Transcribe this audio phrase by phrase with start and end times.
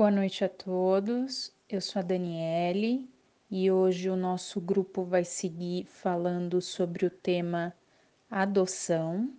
[0.00, 1.52] Boa noite a todos.
[1.68, 3.06] Eu sou a Daniele
[3.50, 7.74] e hoje o nosso grupo vai seguir falando sobre o tema
[8.30, 9.30] adoção.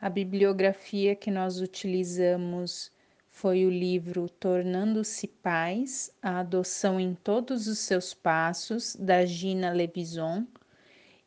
[0.00, 2.90] A bibliografia que nós utilizamos
[3.30, 10.44] foi o livro Tornando-se Pais: A Adoção em Todos os Seus Passos, da Gina Levison.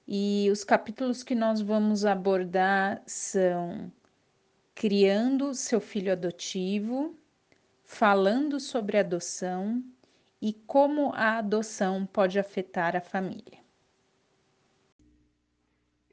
[0.06, 3.90] E os capítulos que nós vamos abordar são
[4.76, 7.16] Criando seu filho adotivo,
[7.86, 9.84] falando sobre adoção
[10.42, 13.60] e como a adoção pode afetar a família.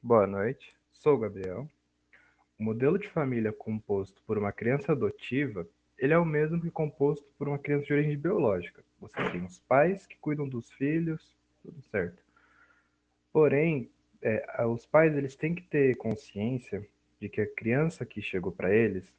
[0.00, 1.68] Boa noite, sou Gabriel.
[2.58, 5.66] O modelo de família composto por uma criança adotiva,
[5.98, 8.84] ele é o mesmo que composto por uma criança de origem biológica.
[9.00, 12.22] Você tem os pais que cuidam dos filhos, tudo certo.
[13.32, 16.86] Porém, é, os pais eles têm que ter consciência
[17.20, 19.12] de que a criança que chegou para eles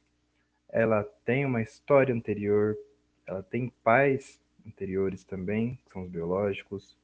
[0.74, 2.76] ela tem uma história anterior,
[3.24, 6.98] ela tem pais anteriores também, que são os biológicos.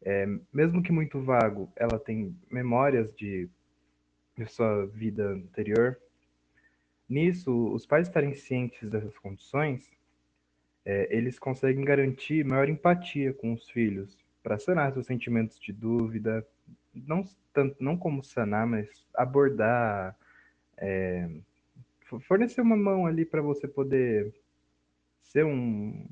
[0.00, 3.48] É, mesmo que muito vago, ela tem memórias de,
[4.38, 5.98] de sua vida anterior.
[7.08, 9.90] Nisso, os pais estarem cientes dessas condições,
[10.84, 16.46] é, eles conseguem garantir maior empatia com os filhos, para sanar seus sentimentos de dúvida,
[16.94, 20.16] não, tanto, não como sanar, mas abordar
[20.76, 21.28] é,
[22.18, 24.34] fornecer uma mão ali para você poder
[25.22, 26.04] ser um,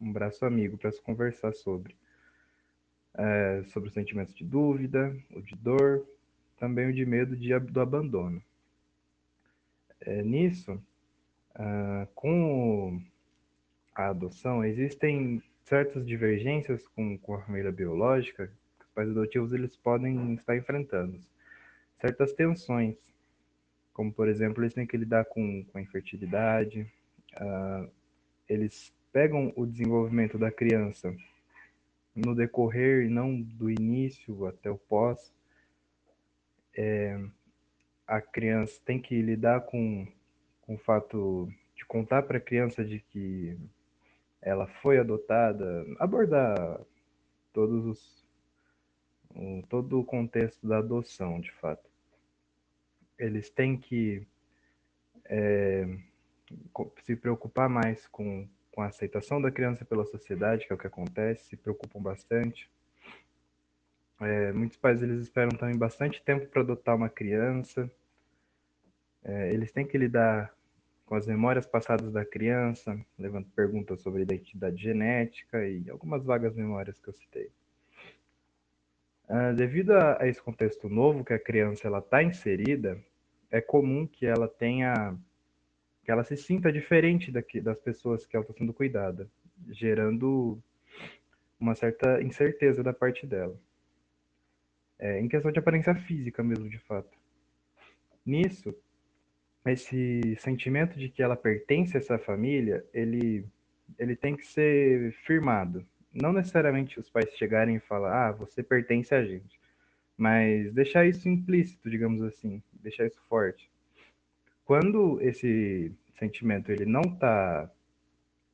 [0.00, 1.96] um braço amigo para se conversar sobre.
[3.12, 6.06] É, sobre os sentimentos de dúvida, o de dor,
[6.56, 8.40] também o de medo de, do abandono.
[10.00, 10.80] É, nisso,
[11.56, 13.02] uh, com
[13.94, 18.46] a adoção, existem certas divergências com, com a família biológica
[18.78, 21.18] que os pais adotivos eles podem estar enfrentando.
[22.00, 22.96] Certas tensões
[24.00, 26.90] como por exemplo, eles têm que lidar com, com a infertilidade,
[27.34, 27.86] uh,
[28.48, 31.14] eles pegam o desenvolvimento da criança
[32.16, 35.34] no decorrer, não do início até o pós.
[36.74, 37.20] É,
[38.06, 40.08] a criança tem que lidar com,
[40.62, 43.54] com o fato de contar para a criança de que
[44.40, 46.80] ela foi adotada, abordar
[47.52, 48.26] todos os,
[49.68, 51.89] todo o contexto da adoção, de fato
[53.20, 54.26] eles têm que
[55.26, 55.86] é,
[57.04, 60.86] se preocupar mais com, com a aceitação da criança pela sociedade, que é o que
[60.86, 62.70] acontece, se preocupam bastante.
[64.20, 67.90] É, muitos pais eles esperam também bastante tempo para adotar uma criança.
[69.22, 70.52] É, eles têm que lidar
[71.06, 76.98] com as memórias passadas da criança, levando perguntas sobre identidade genética e algumas vagas memórias
[76.98, 77.50] que eu citei.
[79.28, 83.00] Uh, devido a, a, esse contexto novo que a criança ela está inserida,
[83.50, 85.16] é comum que ela tenha,
[86.04, 89.28] que ela se sinta diferente daqui, das pessoas que ela está sendo cuidada,
[89.70, 90.58] gerando
[91.58, 93.58] uma certa incerteza da parte dela.
[94.98, 97.18] É, em questão de aparência física mesmo, de fato.
[98.24, 98.74] Nisso,
[99.66, 103.44] esse sentimento de que ela pertence a essa família, ele,
[103.98, 105.84] ele tem que ser firmado.
[106.12, 109.59] Não necessariamente os pais chegarem e falar, ah, você pertence a gente
[110.20, 113.70] mas deixar isso implícito, digamos assim, deixar isso forte.
[114.66, 117.70] Quando esse sentimento ele não está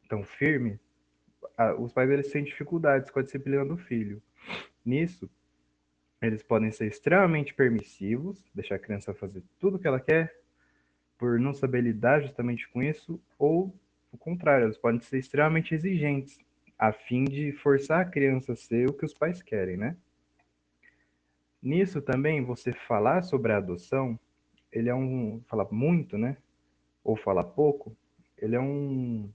[0.09, 0.79] tão firme,
[1.81, 4.23] os pais eles têm dificuldades com a disciplina do filho.
[4.85, 5.29] Nisso,
[6.23, 10.41] eles podem ser extremamente permissivos, deixar a criança fazer tudo o que ela quer,
[11.19, 13.75] por não saber lidar justamente com isso, ou
[14.13, 16.39] o contrário, eles podem ser extremamente exigentes,
[16.79, 19.97] a fim de forçar a criança a ser o que os pais querem, né?
[21.63, 24.19] Nisso também, você falar sobre a adoção,
[24.71, 25.43] ele é um.
[25.49, 26.37] falar muito, né?
[27.03, 27.97] Ou falar pouco,
[28.37, 29.31] ele é um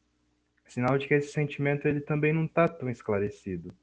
[0.67, 3.73] sinal de que esse sentimento ele também não está tão esclarecido.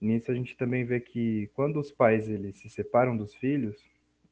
[0.00, 3.76] Nisso a gente também vê que quando os pais eles se separam dos filhos,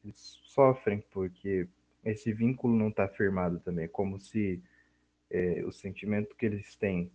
[0.05, 1.67] eles sofrem porque
[2.05, 4.63] esse vínculo não está firmado também, é como se
[5.29, 7.11] é, o sentimento que eles têm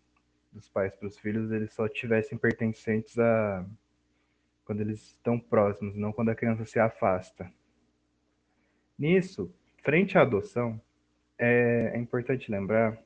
[0.52, 3.66] dos pais para os filhos eles só tivessem pertencentes a
[4.66, 7.52] quando eles estão próximos, não quando a criança se afasta.
[8.98, 9.54] Nisso,
[9.84, 10.80] frente à adoção,
[11.38, 12.98] é, é importante lembrar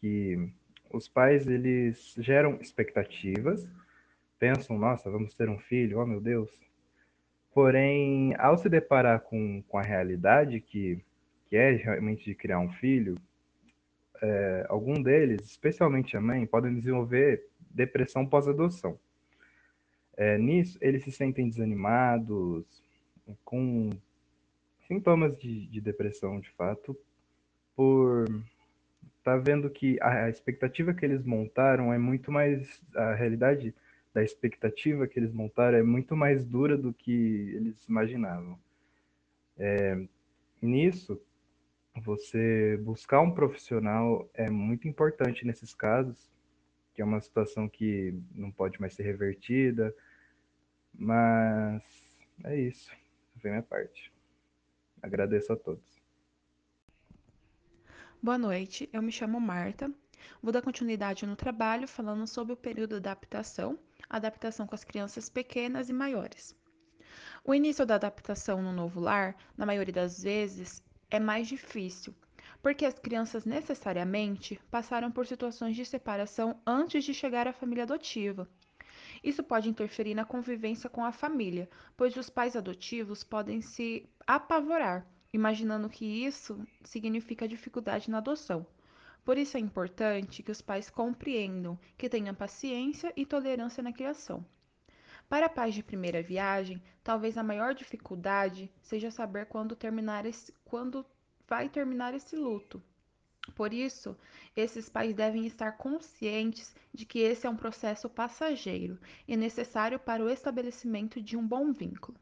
[0.00, 0.52] que
[0.92, 3.66] os pais eles geram expectativas,
[4.38, 6.50] pensam, nossa, vamos ter um filho, oh meu Deus.
[7.52, 11.02] Porém, ao se deparar com, com a realidade que,
[11.46, 13.14] que é realmente de criar um filho,
[14.20, 18.98] é, algum deles, especialmente a mãe, podem desenvolver depressão pós-adoção.
[20.16, 22.64] É, nisso, eles se sentem desanimados,
[23.44, 23.90] com
[24.86, 26.96] sintomas de, de depressão, de fato,
[27.74, 28.26] por,
[29.22, 32.82] tá vendo que a expectativa que eles montaram é muito mais.
[32.94, 33.74] A realidade
[34.12, 38.56] da expectativa que eles montaram é muito mais dura do que eles imaginavam.
[39.58, 40.00] É,
[40.62, 41.20] nisso,
[41.96, 46.30] você buscar um profissional é muito importante nesses casos,
[46.94, 49.94] que é uma situação que não pode mais ser revertida,
[50.94, 51.82] mas
[52.44, 52.90] é isso.
[53.36, 54.12] Vem minha parte.
[55.02, 55.84] Agradeço a todos.
[58.22, 59.92] Boa noite, eu me chamo Marta.
[60.40, 65.28] Vou dar continuidade no trabalho falando sobre o período de adaptação, adaptação com as crianças
[65.28, 66.56] pequenas e maiores.
[67.44, 72.14] O início da adaptação no novo lar, na maioria das vezes, é mais difícil,
[72.64, 78.48] porque as crianças necessariamente passaram por situações de separação antes de chegar à família adotiva.
[79.22, 85.06] Isso pode interferir na convivência com a família, pois os pais adotivos podem se apavorar
[85.30, 88.66] imaginando que isso significa dificuldade na adoção.
[89.26, 94.42] Por isso é importante que os pais compreendam, que tenham paciência e tolerância na criação.
[95.28, 101.04] Para pais de primeira viagem, talvez a maior dificuldade seja saber quando terminar esse, quando
[101.48, 102.82] vai terminar esse luto.
[103.54, 104.16] Por isso,
[104.56, 108.98] esses pais devem estar conscientes de que esse é um processo passageiro
[109.28, 112.18] e necessário para o estabelecimento de um bom vínculo.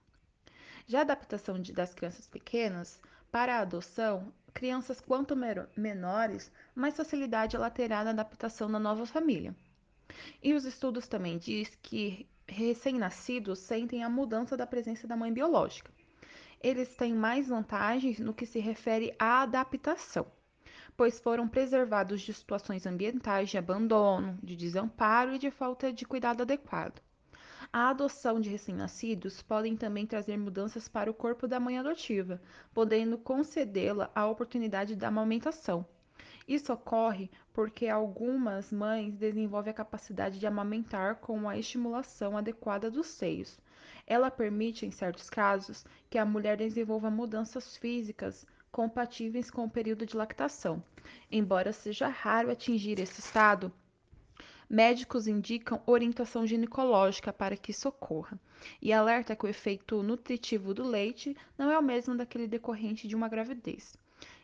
[0.87, 5.37] Já a adaptação de, das crianças pequenas para a adoção, crianças quanto
[5.77, 9.55] menores, mais facilidade ela terá na adaptação na nova família.
[10.43, 15.91] E os estudos também diz que recém-nascidos sentem a mudança da presença da mãe biológica.
[16.63, 20.27] Eles têm mais vantagens no que se refere à adaptação,
[20.97, 26.43] pois foram preservados de situações ambientais de abandono, de desamparo e de falta de cuidado
[26.43, 27.03] adequado.
[27.73, 32.41] A adoção de recém-nascidos podem também trazer mudanças para o corpo da mãe adotiva,
[32.73, 35.85] podendo concedê-la a oportunidade da amamentação.
[36.47, 43.07] Isso ocorre porque algumas mães desenvolvem a capacidade de amamentar com a estimulação adequada dos
[43.07, 43.59] seios.
[44.07, 50.07] Ela permite, em certos casos, que a mulher desenvolva mudanças físicas compatíveis com o período
[50.07, 50.83] de lactação.
[51.31, 53.73] Embora seja raro atingir esse estado,
[54.69, 58.41] médicos indicam orientação ginecológica para que isso ocorra
[58.81, 63.15] e alerta que o efeito nutritivo do leite não é o mesmo daquele decorrente de
[63.15, 63.95] uma gravidez.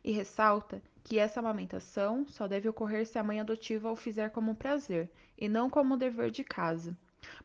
[0.04, 4.50] E ressalta que essa amamentação só deve ocorrer se a mãe adotiva o fizer como
[4.50, 6.94] um prazer e não como um dever de casa,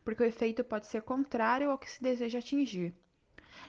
[0.04, 2.94] porque o efeito pode ser contrário ao que se deseja atingir.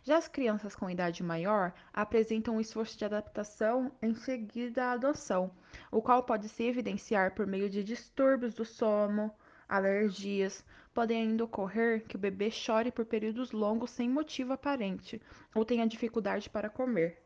[0.04, 5.52] Já as crianças com idade maior apresentam um esforço de adaptação em seguida à adoção,
[5.92, 9.32] o qual pode se evidenciar por meio de distúrbios do sono,
[9.68, 10.64] alergias.
[10.94, 15.22] Podem ainda ocorrer que o bebê chore por períodos longos sem motivo aparente
[15.54, 17.22] ou tenha dificuldade para comer.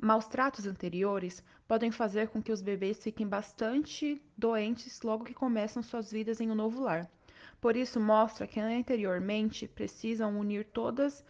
[0.00, 5.82] Maus tratos anteriores podem fazer com que os bebês fiquem bastante doentes logo que começam
[5.82, 7.10] suas vidas em um novo lar.
[7.60, 11.24] Por isso, mostra que anteriormente precisam unir todas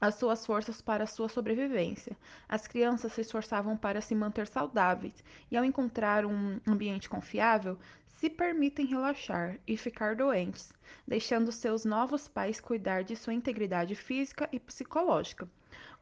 [0.00, 2.16] as suas forças para sua sobrevivência.
[2.48, 5.14] As crianças se esforçavam para se manter saudáveis
[5.50, 7.78] e, ao encontrar um ambiente confiável,
[8.16, 10.72] se permitem relaxar e ficar doentes,
[11.06, 15.48] deixando seus novos pais cuidar de sua integridade física e psicológica.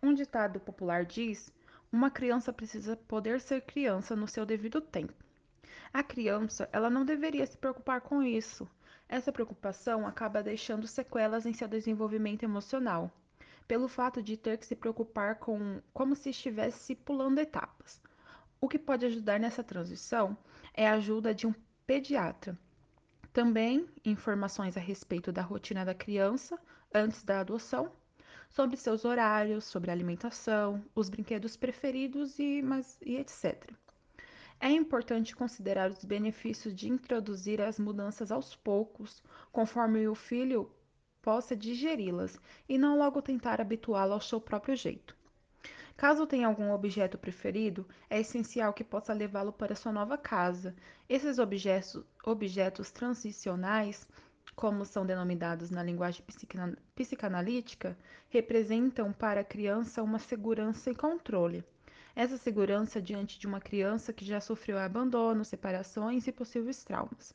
[0.02, 1.52] Um ditado popular diz:
[1.90, 5.12] uma criança precisa poder ser criança no seu devido tempo.
[5.92, 8.66] A criança, ela não deveria se preocupar com isso.
[9.12, 13.12] Essa preocupação acaba deixando sequelas em seu desenvolvimento emocional
[13.68, 18.00] pelo fato de ter que se preocupar com como se estivesse pulando etapas.
[18.58, 20.34] O que pode ajudar nessa transição
[20.72, 21.54] é a ajuda de um
[21.86, 22.58] pediatra.
[23.34, 26.58] Também informações a respeito da rotina da criança
[26.94, 27.92] antes da adoção,
[28.48, 33.74] sobre seus horários, sobre alimentação, os brinquedos preferidos e, mas, e etc.
[34.64, 40.70] É importante considerar os benefícios de introduzir as mudanças aos poucos, conforme o filho
[41.20, 42.38] possa digeri-las
[42.68, 45.16] e não logo tentar habituá-lo ao seu próprio jeito.
[45.96, 50.76] Caso tenha algum objeto preferido, é essencial que possa levá-lo para sua nova casa.
[51.08, 54.06] Esses objetos, objetos transicionais,
[54.54, 56.24] como são denominados na linguagem
[56.94, 61.64] psicanalítica, representam para a criança uma segurança e controle.
[62.14, 67.34] Essa segurança diante de uma criança que já sofreu abandono, separações e possíveis traumas.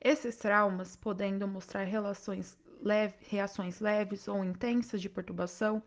[0.00, 1.86] Esses traumas, podendo mostrar
[2.80, 5.82] leve, reações leves ou intensas de perturbação,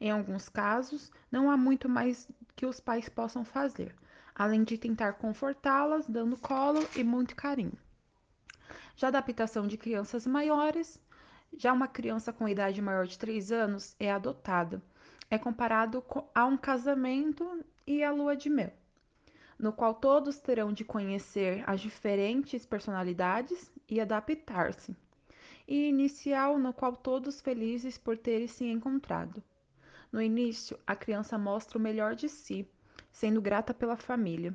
[0.00, 3.94] em alguns casos, não há muito mais que os pais possam fazer,
[4.34, 7.78] além de tentar confortá-las, dando colo e muito carinho.
[8.96, 11.00] Já adaptação de crianças maiores,
[11.56, 14.82] já uma criança com idade maior de 3 anos é adotada.
[15.32, 18.70] É comparado a um casamento e a lua de mel.
[19.58, 24.94] no qual todos terão de conhecer as diferentes personalidades e adaptar-se,
[25.66, 29.42] e inicial, no qual todos felizes por terem se encontrado.
[30.12, 32.68] No início, a criança mostra o melhor de si,
[33.10, 34.54] sendo grata pela família.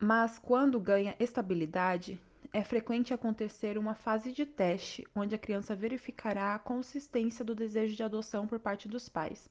[0.00, 2.20] Mas quando ganha estabilidade,
[2.52, 7.94] é frequente acontecer uma fase de teste, onde a criança verificará a consistência do desejo
[7.94, 9.48] de adoção por parte dos pais.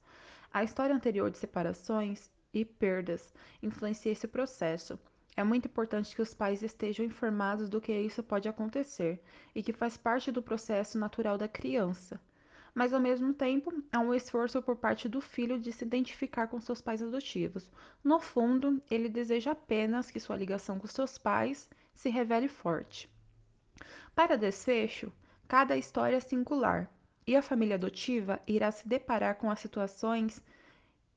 [0.51, 4.99] A história anterior de separações e perdas influencia esse processo.
[5.35, 9.21] É muito importante que os pais estejam informados do que isso pode acontecer
[9.53, 12.19] e que faz parte do processo natural da criança.
[12.73, 16.59] Mas ao mesmo tempo, há um esforço por parte do filho de se identificar com
[16.59, 17.69] seus pais adotivos.
[18.03, 23.09] No fundo, ele deseja apenas que sua ligação com seus pais se revele forte.
[24.15, 25.11] Para desfecho,
[25.47, 26.89] cada história é singular
[27.25, 30.41] e a família adotiva irá se deparar com as situações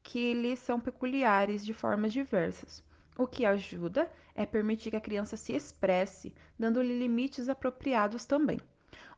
[0.02, 2.82] que lhe são peculiares de formas diversas.
[3.16, 8.58] O que ajuda é permitir que a criança se expresse, dando-lhe limites apropriados também.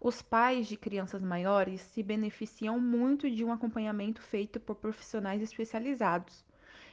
[0.01, 6.45] Os pais de crianças maiores se beneficiam muito de um acompanhamento feito por profissionais especializados.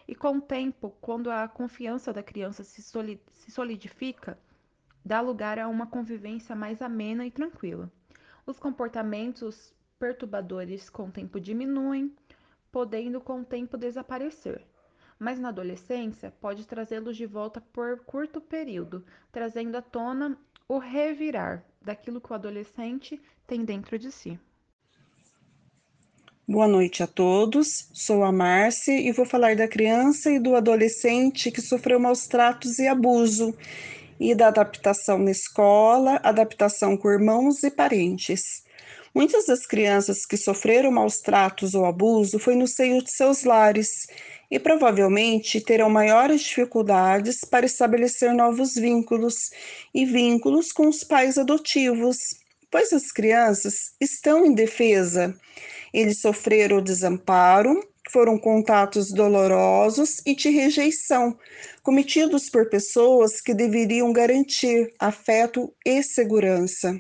[0.08, 2.84] E com o tempo, quando a confiança da criança se
[3.52, 4.38] solidifica,
[5.10, 7.92] dá lugar a uma convivência mais amena e tranquila.
[8.46, 12.14] Os comportamentos perturbadores com o tempo diminuem,
[12.72, 14.62] podendo com o tempo desaparecer.
[15.18, 20.38] Mas na adolescência pode trazê-los de volta por curto período, trazendo à tona
[20.68, 24.40] o revirar daquilo que o adolescente tem dentro de si.
[26.48, 27.90] Boa noite a todos.
[27.96, 32.78] Sou a Márcia e vou falar da criança e do adolescente que sofreu maus tratos
[32.78, 33.56] e abuso
[34.20, 38.64] e da adaptação na escola, adaptação com irmãos e parentes.
[39.14, 44.08] Muitas das crianças que sofreram maus tratos ou abuso foi no seio de seus lares
[44.52, 49.52] e provavelmente terão maiores dificuldades para estabelecer novos vínculos
[49.94, 52.18] e vínculos com os pais adotivos,
[52.72, 55.36] pois as crianças estão em defesa.
[55.94, 57.80] Eles sofreram desamparo,
[58.12, 61.38] foram contatos dolorosos e de rejeição,
[61.84, 67.00] cometidos por pessoas que deveriam garantir afeto e segurança.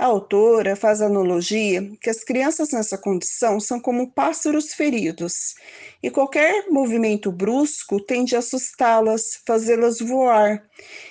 [0.00, 5.54] A autora faz analogia que as crianças nessa condição são como pássaros feridos,
[6.02, 10.64] e qualquer movimento brusco tende a assustá-las, fazê-las voar.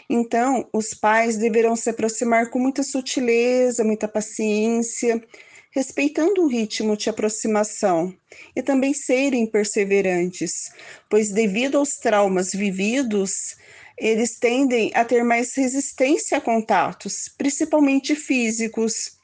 [0.09, 5.23] Então, os pais deverão se aproximar com muita sutileza, muita paciência,
[5.71, 8.13] respeitando o ritmo de aproximação
[8.55, 10.71] e também serem perseverantes,
[11.09, 13.55] pois devido aos traumas vividos,
[13.97, 19.17] eles tendem a ter mais resistência a contatos, principalmente físicos.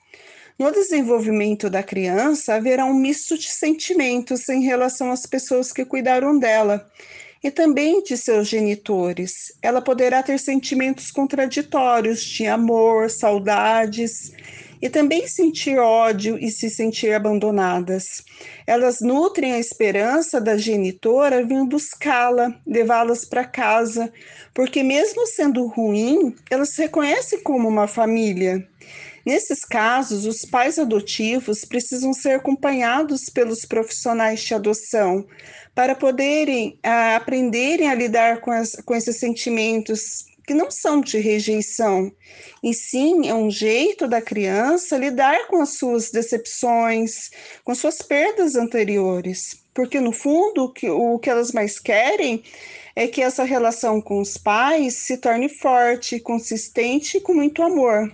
[0.58, 6.38] No desenvolvimento da criança, haverá um misto de sentimentos em relação às pessoas que cuidaram
[6.38, 6.90] dela
[7.44, 9.54] e também de seus genitores.
[9.62, 14.32] Ela poderá ter sentimentos contraditórios de amor, saudades
[14.82, 18.24] e também sentir ódio e se sentir abandonadas.
[18.68, 24.12] Elas nutrem a esperança da genitora vir buscá-la, levá-las para casa,
[24.54, 28.68] porque mesmo sendo ruim, elas se reconhecem como uma família.
[29.26, 35.26] Nesses casos, os pais adotivos precisam ser acompanhados pelos profissionais de adoção
[35.74, 41.18] para poderem ah, aprenderem a lidar com, as, com esses sentimentos que não são de
[41.18, 42.12] rejeição,
[42.64, 47.30] e sim é um jeito da criança lidar com as suas decepções,
[47.64, 52.44] com suas perdas anteriores, porque no fundo o que, o que elas mais querem
[52.96, 58.12] é que essa relação com os pais se torne forte, consistente e com muito amor.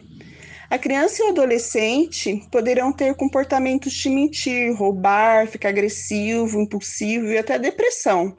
[0.72, 7.38] A criança e o adolescente poderão ter comportamentos de mentir, roubar, ficar agressivo, impulsivo e
[7.38, 8.38] até depressão,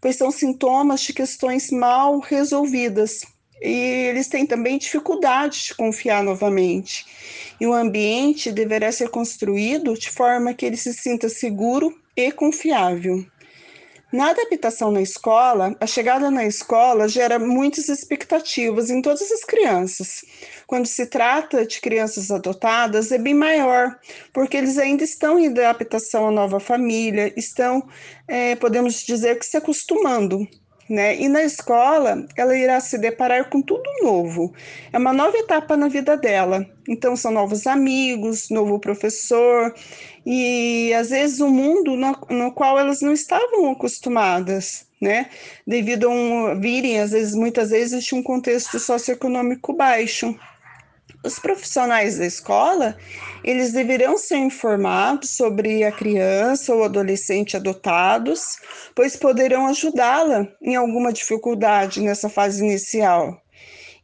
[0.00, 3.22] pois são sintomas de questões mal resolvidas.
[3.62, 7.04] E eles têm também dificuldade de confiar novamente.
[7.60, 13.24] E o ambiente deverá ser construído de forma que ele se sinta seguro e confiável.
[14.12, 20.24] Na adaptação na escola, a chegada na escola gera muitas expectativas em todas as crianças.
[20.66, 23.96] Quando se trata de crianças adotadas, é bem maior,
[24.32, 27.86] porque eles ainda estão em adaptação à nova família, estão,
[28.26, 30.44] é, podemos dizer que se acostumando
[30.90, 31.16] né?
[31.16, 34.52] E na escola, ela irá se deparar com tudo novo.
[34.92, 36.66] É uma nova etapa na vida dela.
[36.88, 39.72] Então, são novos amigos, novo professor,
[40.24, 45.30] e às vezes um mundo no, no qual elas não estavam acostumadas, né?
[45.66, 50.34] Devido a um, virem, às vezes, muitas vezes, de um contexto socioeconômico baixo.
[51.22, 52.96] Os profissionais da escola,
[53.44, 58.58] eles deverão ser informados sobre a criança ou adolescente adotados,
[58.94, 63.42] pois poderão ajudá-la em alguma dificuldade nessa fase inicial.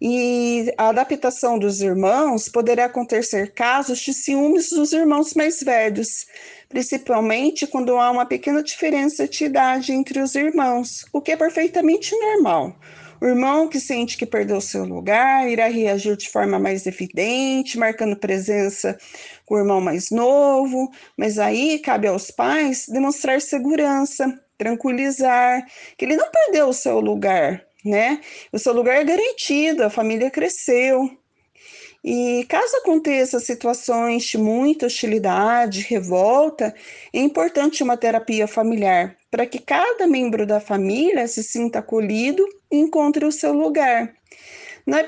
[0.01, 6.27] E a adaptação dos irmãos poderá acontecer casos de ciúmes dos irmãos mais velhos,
[6.69, 12.15] principalmente quando há uma pequena diferença de idade entre os irmãos, o que é perfeitamente
[12.15, 12.77] normal.
[13.21, 18.15] O irmão que sente que perdeu seu lugar irá reagir de forma mais evidente, marcando
[18.17, 18.99] presença
[19.47, 25.65] com o irmão mais novo, mas aí cabe aos pais demonstrar segurança, tranquilizar,
[25.97, 28.21] que ele não perdeu o seu lugar, né?
[28.53, 31.11] O seu lugar é garantido, a família cresceu.
[32.05, 36.75] E caso aconteça situações de muita hostilidade, revolta,
[37.13, 42.77] é importante uma terapia familiar para que cada membro da família se sinta acolhido e
[42.79, 44.16] encontre o seu lugar.
[44.87, 44.99] Na,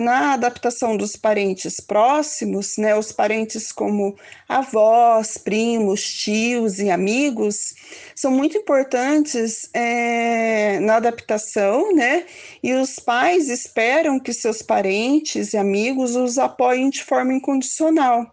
[0.00, 4.14] na, adaptação dos parentes próximos, né, os parentes como
[4.48, 7.74] avós, primos, tios e amigos,
[8.14, 12.24] são muito importantes é, na adaptação, né?
[12.62, 18.32] E os pais esperam que seus parentes e amigos os apoiem de forma incondicional.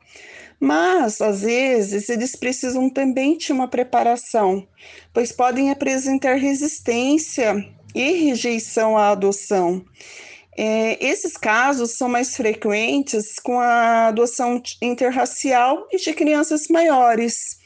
[0.59, 4.65] Mas, às vezes, eles precisam também de uma preparação,
[5.11, 9.83] pois podem apresentar resistência e rejeição à adoção.
[10.57, 17.57] É, esses casos são mais frequentes com a adoção interracial e de crianças maiores.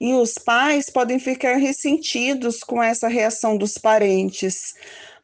[0.00, 4.74] E os pais podem ficar ressentidos com essa reação dos parentes.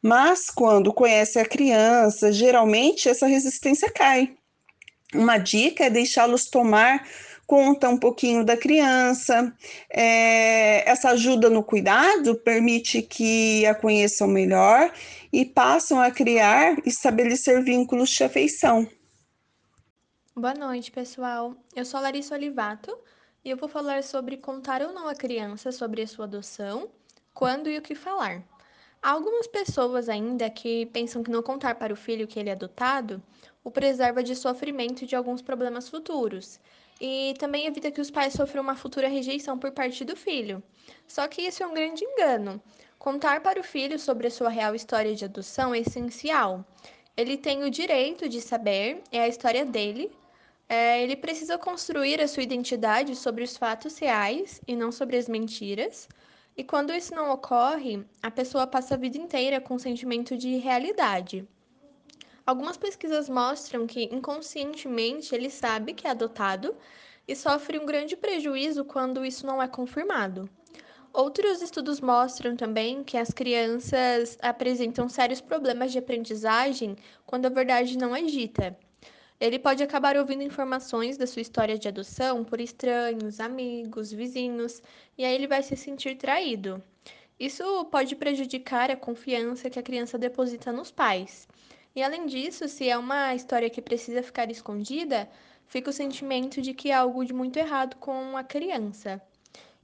[0.01, 4.33] Mas quando conhece a criança, geralmente essa resistência cai.
[5.13, 7.05] Uma dica é deixá-los tomar
[7.51, 9.53] conta um pouquinho da criança.
[9.93, 14.89] É, essa ajuda no cuidado permite que a conheçam melhor
[15.31, 18.87] e passam a criar e estabelecer vínculos de afeição.
[20.35, 21.55] Boa noite, pessoal.
[21.75, 22.97] Eu sou Larissa Olivato
[23.43, 26.89] e eu vou falar sobre contar ou não a criança sobre a sua adoção,
[27.33, 28.43] quando e o que falar.
[29.01, 32.53] Há algumas pessoas ainda que pensam que não contar para o filho que ele é
[32.53, 33.21] adotado
[33.63, 36.59] o preserva de sofrimento e de alguns problemas futuros,
[36.99, 40.61] e também evita que os pais sofram uma futura rejeição por parte do filho.
[41.07, 42.61] Só que isso é um grande engano.
[43.01, 46.63] Contar para o filho sobre a sua real história de adoção é essencial.
[47.17, 50.11] Ele tem o direito de saber, é a história dele.
[50.69, 55.27] É, ele precisa construir a sua identidade sobre os fatos reais e não sobre as
[55.27, 56.07] mentiras.
[56.55, 60.57] E quando isso não ocorre, a pessoa passa a vida inteira com um sentimento de
[60.57, 61.43] realidade.
[62.45, 66.75] Algumas pesquisas mostram que inconscientemente ele sabe que é adotado
[67.27, 70.47] e sofre um grande prejuízo quando isso não é confirmado.
[71.13, 76.95] Outros estudos mostram também que as crianças apresentam sérios problemas de aprendizagem
[77.25, 78.77] quando a verdade não é dita.
[79.37, 84.81] Ele pode acabar ouvindo informações da sua história de adoção por estranhos, amigos, vizinhos,
[85.17, 86.81] e aí ele vai se sentir traído.
[87.37, 91.45] Isso pode prejudicar a confiança que a criança deposita nos pais.
[91.93, 95.27] E além disso, se é uma história que precisa ficar escondida,
[95.65, 99.21] fica o sentimento de que há algo de muito errado com a criança.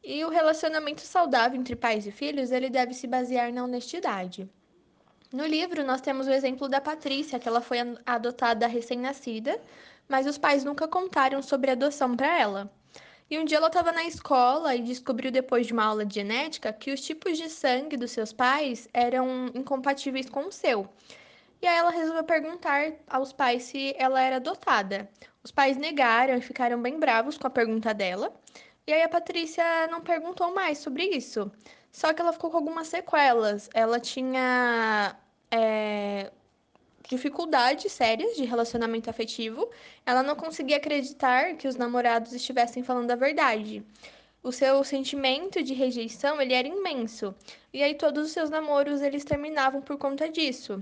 [0.09, 4.49] E o relacionamento saudável entre pais e filhos, ele deve se basear na honestidade.
[5.33, 9.59] No livro, nós temos o exemplo da Patrícia, que ela foi adotada recém-nascida,
[10.07, 12.71] mas os pais nunca contaram sobre adoção para ela.
[13.29, 16.71] E um dia ela estava na escola e descobriu depois de uma aula de genética
[16.71, 20.87] que os tipos de sangue dos seus pais eram incompatíveis com o seu.
[21.61, 25.09] E aí ela resolveu perguntar aos pais se ela era adotada.
[25.43, 28.33] Os pais negaram e ficaram bem bravos com a pergunta dela.
[28.87, 31.51] E aí a Patrícia não perguntou mais sobre isso.
[31.91, 33.69] Só que ela ficou com algumas sequelas.
[33.73, 35.13] Ela tinha
[35.51, 36.31] é,
[37.07, 39.69] dificuldades sérias de relacionamento afetivo.
[40.05, 43.83] Ela não conseguia acreditar que os namorados estivessem falando a verdade.
[44.41, 47.35] O seu sentimento de rejeição ele era imenso.
[47.73, 50.81] E aí todos os seus namoros eles terminavam por conta disso.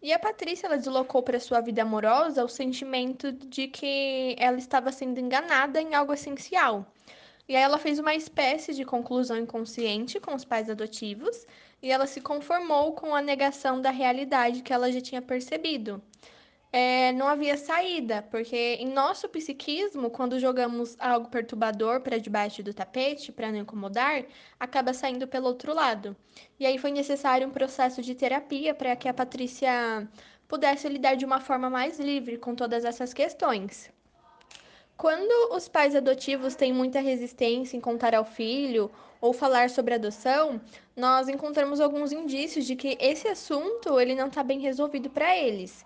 [0.00, 4.90] E a Patrícia ela deslocou para sua vida amorosa o sentimento de que ela estava
[4.90, 6.86] sendo enganada em algo essencial.
[7.48, 11.46] E aí ela fez uma espécie de conclusão inconsciente com os pais adotivos
[11.82, 16.02] e ela se conformou com a negação da realidade que ela já tinha percebido
[16.76, 22.74] é, não havia saída, porque em nosso psiquismo, quando jogamos algo perturbador para debaixo do
[22.74, 24.24] tapete, para não incomodar,
[24.58, 26.16] acaba saindo pelo outro lado.
[26.58, 30.08] E aí foi necessário um processo de terapia para que a Patrícia
[30.48, 33.88] pudesse lidar de uma forma mais livre com todas essas questões.
[34.96, 40.60] Quando os pais adotivos têm muita resistência em contar ao filho ou falar sobre adoção,
[40.96, 45.84] nós encontramos alguns indícios de que esse assunto ele não está bem resolvido para eles.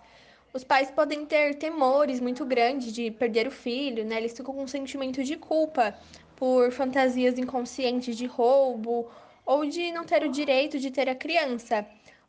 [0.53, 4.17] Os pais podem ter temores muito grandes de perder o filho, né?
[4.17, 5.95] Eles ficam com um sentimento de culpa
[6.35, 9.09] por fantasias inconscientes de roubo
[9.43, 11.85] ou de não ter o direito de ter a criança,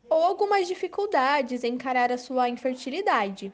[0.09, 3.53] ou algumas dificuldades em encarar a sua infertilidade.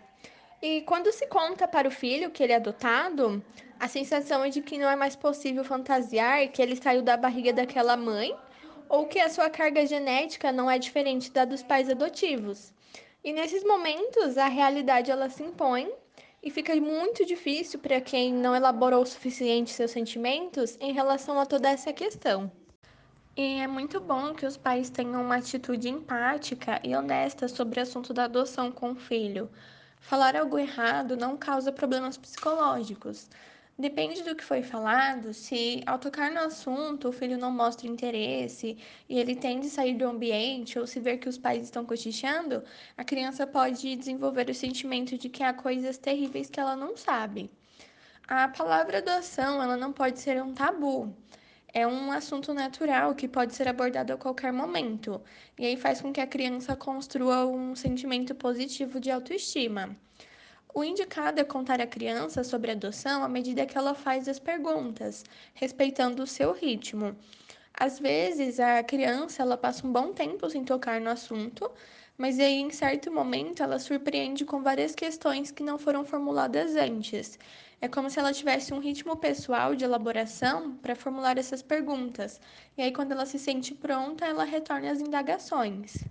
[0.61, 3.43] E quando se conta para o filho que ele é adotado,
[3.79, 7.53] a sensação é de que não é mais possível fantasiar que ele saiu da barriga
[7.53, 8.35] daquela mãe
[8.89, 12.73] ou que a sua carga genética não é diferente da dos pais adotivos.
[13.23, 15.91] E nesses momentos, a realidade ela se impõe
[16.41, 21.45] e fica muito difícil para quem não elaborou o suficiente seus sentimentos em relação a
[21.45, 22.51] toda essa questão.
[23.35, 27.83] E é muito bom que os pais tenham uma atitude empática e honesta sobre o
[27.83, 29.47] assunto da adoção com o filho.
[30.07, 33.29] Falar algo errado não causa problemas psicológicos.
[33.77, 38.77] Depende do que foi falado, se ao tocar no assunto o filho não mostra interesse
[39.09, 42.63] e ele tende a sair do ambiente ou se ver que os pais estão cochichando,
[42.95, 47.51] a criança pode desenvolver o sentimento de que há coisas terríveis que ela não sabe.
[48.29, 51.13] A palavra adoção, ela não pode ser um tabu.
[51.73, 55.21] É um assunto natural que pode ser abordado a qualquer momento,
[55.58, 59.95] e aí faz com que a criança construa um sentimento positivo de autoestima.
[60.73, 65.23] O indicado é contar à criança sobre adoção à medida que ela faz as perguntas,
[65.53, 67.15] respeitando o seu ritmo.
[67.73, 71.69] Às vezes, a criança ela passa um bom tempo sem tocar no assunto,
[72.17, 77.38] mas aí em certo momento ela surpreende com várias questões que não foram formuladas antes.
[77.80, 82.41] É como se ela tivesse um ritmo pessoal de elaboração para formular essas perguntas.
[82.75, 86.03] E aí quando ela se sente pronta, ela retorna às indagações.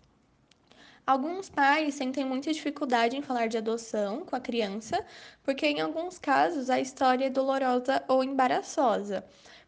[1.07, 5.05] Alguns pais sentem muita dificuldade em falar de adoção com a criança,
[5.43, 9.25] porque em alguns casos a história é dolorosa ou embaraçosa.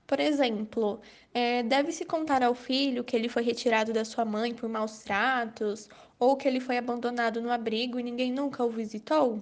[0.09, 1.01] Por exemplo,
[1.35, 5.89] é, deve-se contar ao filho que ele foi retirado da sua mãe por maus tratos,
[6.19, 9.41] ou que ele foi abandonado no abrigo e ninguém nunca o visitou,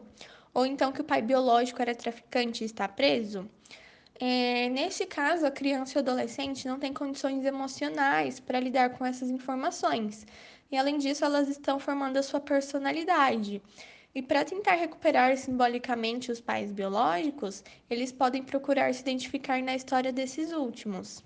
[0.53, 3.49] ou então que o pai biológico era traficante e está preso.
[4.19, 9.07] É, neste caso, a criança e o adolescente não têm condições emocionais para lidar com
[9.07, 10.27] essas informações
[10.71, 13.63] e além disso, elas estão formando a sua personalidade.
[14.17, 20.11] E para tentar recuperar simbolicamente os pais biológicos, eles podem procurar se identificar na história
[20.11, 21.23] desses últimos.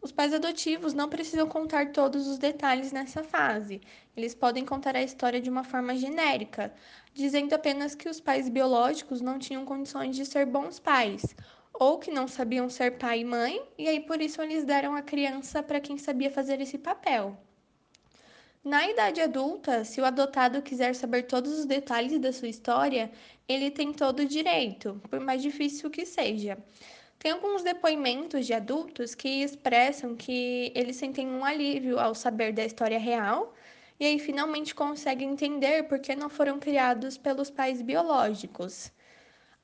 [0.00, 3.80] Os pais adotivos não precisam contar todos os detalhes nessa fase.
[4.16, 6.72] Eles podem contar a história de uma forma genérica,
[7.12, 11.34] dizendo apenas que os pais biológicos não tinham condições de ser bons pais,
[11.72, 15.02] ou que não sabiam ser pai e mãe, e aí por isso eles deram a
[15.02, 17.36] criança para quem sabia fazer esse papel.
[18.64, 23.10] Na idade adulta, se o adotado quiser saber todos os detalhes da sua história,
[23.48, 26.56] ele tem todo o direito, por mais difícil que seja.
[27.18, 32.64] Tem alguns depoimentos de adultos que expressam que eles sentem um alívio ao saber da
[32.64, 33.52] história real
[33.98, 38.92] e aí finalmente conseguem entender por que não foram criados pelos pais biológicos.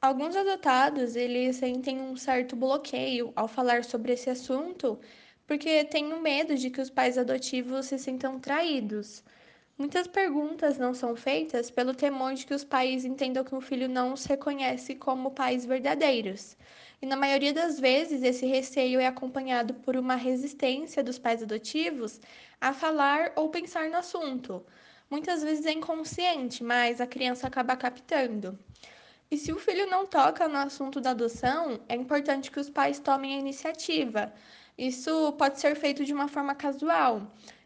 [0.01, 4.99] Alguns adotados, eles sentem um certo bloqueio ao falar sobre esse assunto
[5.49, 9.25] porque tenho medo de que os pais adotivos se sintam traídos.
[9.79, 13.89] Muitas perguntas não são feitas pelo temor de que os pais entendam que o filho
[13.89, 16.55] não os reconhece como pais verdadeiros.
[17.01, 22.21] E na maioria das vezes, esse receio é acompanhado por uma resistência dos pais adotivos
[22.61, 24.63] a falar ou pensar no assunto.
[25.09, 28.59] Muitas vezes é inconsciente, mas a criança acaba captando.
[29.31, 32.99] E se o filho não toca no assunto da adoção, é importante que os pais
[32.99, 34.33] tomem a iniciativa,
[34.79, 37.23] isso pode ser feito de uma forma casual,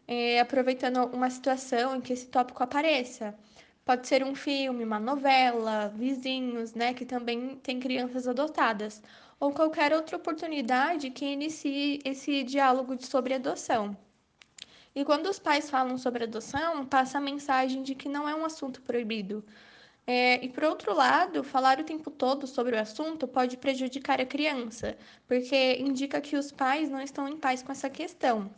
[0.07, 3.35] é, aproveitando uma situação em que esse tópico apareça.
[3.85, 9.01] Pode ser um filme, uma novela, vizinhos, né, que também tem crianças adotadas,
[9.39, 13.95] ou qualquer outra oportunidade que inicie esse diálogo sobre adoção.
[14.95, 18.45] E quando os pais falam sobre adoção, passa a mensagem de que não é um
[18.45, 19.43] assunto proibido,
[20.05, 24.25] é, e por outro lado, falar o tempo todo sobre o assunto pode prejudicar a
[24.25, 28.51] criança, porque indica que os pais não estão em paz com essa questão.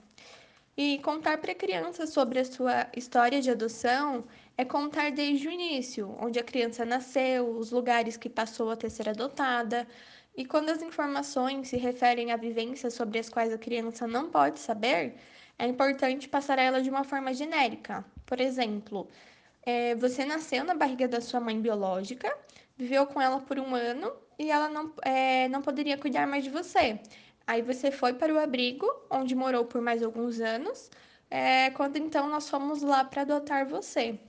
[0.78, 4.26] E contar para a criança sobre a sua história de adoção
[4.58, 8.90] é contar desde o início, onde a criança nasceu, os lugares que passou a ter
[8.90, 9.88] ser adotada.
[10.36, 14.60] E quando as informações se referem a vivências sobre as quais a criança não pode
[14.60, 15.16] saber,
[15.58, 18.04] é importante passar ela de uma forma genérica.
[18.26, 19.08] Por exemplo,
[19.66, 22.32] é, você nasceu na barriga da sua mãe biológica,
[22.78, 26.50] viveu com ela por um ano e ela não, é, não poderia cuidar mais de
[26.50, 27.00] você.
[27.48, 30.90] Aí você foi para o abrigo, onde morou por mais alguns anos,
[31.30, 34.20] é, quando então nós fomos lá para adotar você.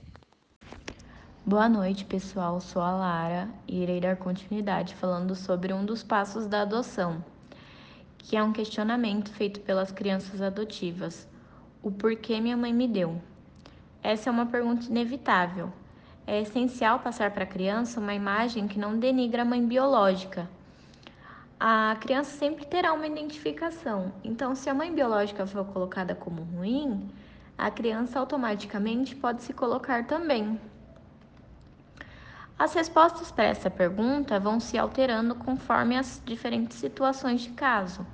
[1.45, 2.59] Boa noite, pessoal.
[2.59, 7.23] Sou a Lara e irei dar continuidade falando sobre um dos passos da adoção,
[8.17, 11.27] que é um questionamento feito pelas crianças adotivas:
[11.81, 13.21] o porquê minha mãe me deu.
[14.03, 15.71] Essa é uma pergunta inevitável.
[16.25, 20.49] é essencial passar para a criança uma imagem que não denigra a mãe biológica.
[21.59, 27.09] A criança sempre terá uma identificação, então, se a mãe biológica for colocada como ruim,
[27.57, 30.59] a criança automaticamente pode se colocar também.
[32.59, 38.05] As respostas para essa pergunta vão se alterando conforme as diferentes situações de caso.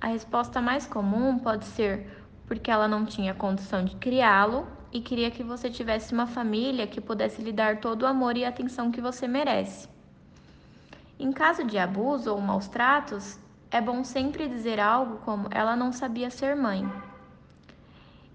[0.00, 5.30] A resposta mais comum pode ser porque ela não tinha condição de criá-lo e queria
[5.30, 9.00] que você tivesse uma família que pudesse lhe dar todo o amor e atenção que
[9.00, 9.88] você merece.
[11.18, 13.38] Em caso de abuso ou maus tratos,
[13.70, 16.90] é bom sempre dizer algo como ela não sabia ser mãe.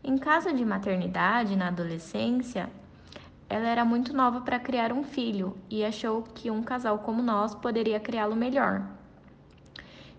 [0.04, 2.70] Em caso de maternidade na adolescência,
[3.50, 7.54] ela era muito nova para criar um filho e achou que um casal como nós
[7.54, 8.95] poderia criá-lo melhor.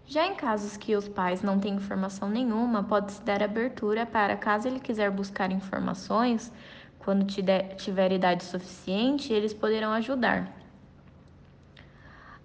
[0.09, 4.69] Já em casos que os pais não têm informação nenhuma, pode-se dar abertura para, caso
[4.69, 6.53] ele quiser buscar informações,
[7.01, 10.53] quando tiver idade suficiente, eles poderão ajudar.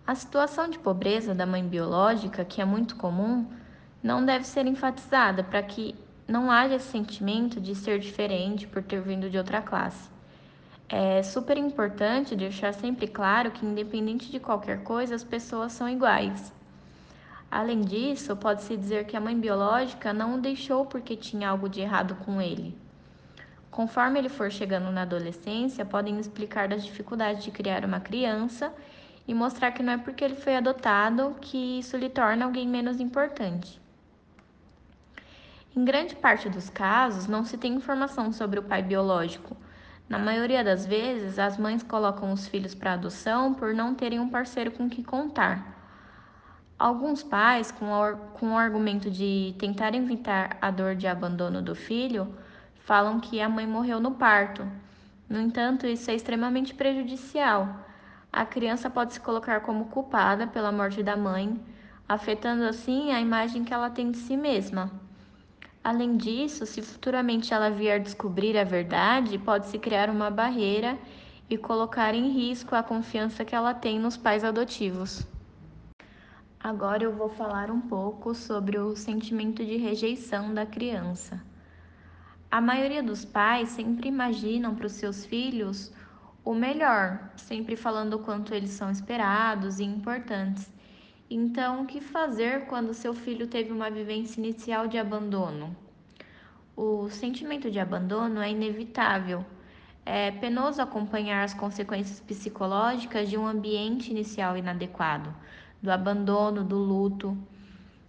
[0.06, 3.46] A situação de pobreza da mãe biológica, que é muito comum,
[4.02, 5.94] não deve ser enfatizada para que
[6.28, 10.10] não haja esse sentimento de ser diferente por ter vindo de outra classe.
[10.90, 16.52] É super importante deixar sempre claro que, independente de qualquer coisa, as pessoas são iguais.
[17.52, 21.82] Além disso, pode-se dizer que a mãe biológica não o deixou porque tinha algo de
[21.82, 22.74] errado com ele.
[23.70, 28.74] Conforme ele for chegando na adolescência, podem explicar das dificuldades de criar uma criança
[29.28, 33.02] e mostrar que não é porque ele foi adotado que isso lhe torna alguém menos
[33.02, 33.82] importante.
[35.76, 39.58] Em grande parte dos casos, não se tem informação sobre o pai biológico
[40.12, 44.28] na maioria das vezes, as mães colocam os filhos para adoção por não terem um
[44.28, 45.81] parceiro com que contar.
[46.82, 47.86] Alguns pais, com
[48.34, 52.34] com o argumento de tentar evitar a dor de abandono do filho,
[52.74, 54.68] falam que a mãe morreu no parto.
[55.30, 57.86] No entanto, isso é extremamente prejudicial.
[58.34, 61.56] A criança pode se colocar como culpada pela morte da mãe,
[62.10, 64.92] afetando assim a imagem que ela tem de si mesma.
[65.84, 70.98] Além disso, se futuramente ela vier descobrir a verdade, pode-se criar uma barreira
[71.48, 75.28] e colocar em risco a confiança que ela tem nos pais adotivos.
[76.64, 81.44] Agora eu vou falar um pouco sobre o sentimento de rejeição da criança.
[82.52, 85.92] A maioria dos pais sempre imaginam para os seus filhos
[86.46, 90.72] o melhor, sempre falando o quanto eles são esperados e importantes.
[91.28, 95.76] Então, o que fazer quando seu filho teve uma vivência inicial de abandono?
[96.78, 99.44] O sentimento de abandono é inevitável.
[100.06, 105.34] É penoso acompanhar as consequências psicológicas de um ambiente inicial inadequado,
[105.82, 107.38] do abandono, do luto.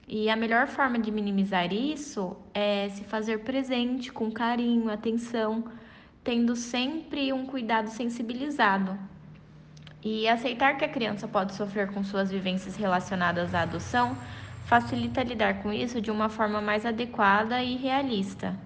[0.07, 5.65] E a melhor forma de minimizar isso é se fazer presente com carinho, atenção,
[6.23, 8.99] tendo sempre um cuidado sensibilizado.
[10.05, 14.17] E aceitar que a criança pode sofrer com suas vivências relacionadas à adoção
[14.65, 18.59] facilita lidar com isso de uma forma mais adequada e realista.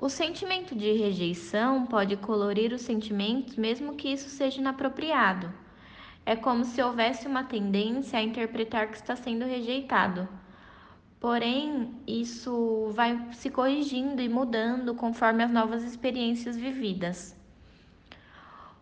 [0.00, 5.52] O sentimento de rejeição pode colorir os sentimentos, mesmo que isso seja inapropriado.
[6.26, 10.26] É como se houvesse uma tendência a interpretar que está sendo rejeitado.
[11.20, 17.36] Porém, isso vai se corrigindo e mudando conforme as novas experiências vividas.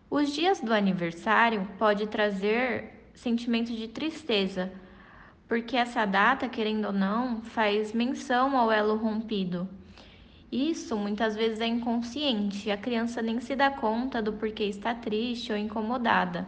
[0.09, 4.71] Os dias do aniversário pode trazer sentimento de tristeza,
[5.47, 9.67] porque essa data, querendo ou não, faz menção ao elo rompido.
[10.51, 15.51] Isso muitas vezes é inconsciente, a criança nem se dá conta do porquê está triste
[15.51, 16.47] ou incomodada.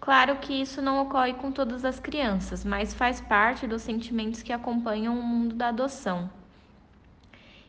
[0.00, 4.52] Claro que isso não ocorre com todas as crianças, mas faz parte dos sentimentos que
[4.52, 6.30] acompanham o mundo da adoção.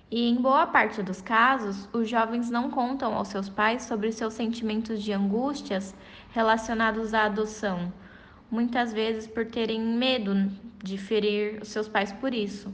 [0.10, 4.34] E em boa parte dos casos, os jovens não contam aos seus pais sobre seus
[4.34, 5.94] sentimentos de angústias
[6.32, 7.92] relacionados à adoção,
[8.50, 10.50] muitas vezes por terem medo
[10.82, 12.74] de ferir os seus pais por isso.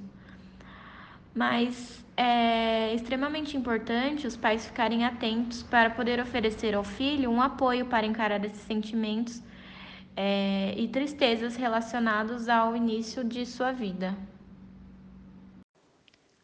[1.34, 7.86] Mas é extremamente importante os pais ficarem atentos para poder oferecer ao filho um apoio
[7.86, 9.43] para encarar esses sentimentos
[10.17, 14.17] é, e tristezas relacionados ao início de sua vida.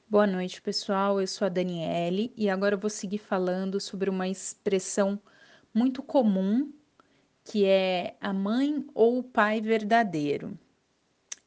[0.08, 1.20] Boa noite, pessoal.
[1.20, 5.20] Eu sou a Daniele e agora eu vou seguir falando sobre uma expressão
[5.74, 6.72] muito comum
[7.44, 10.58] que é a mãe ou o pai verdadeiro.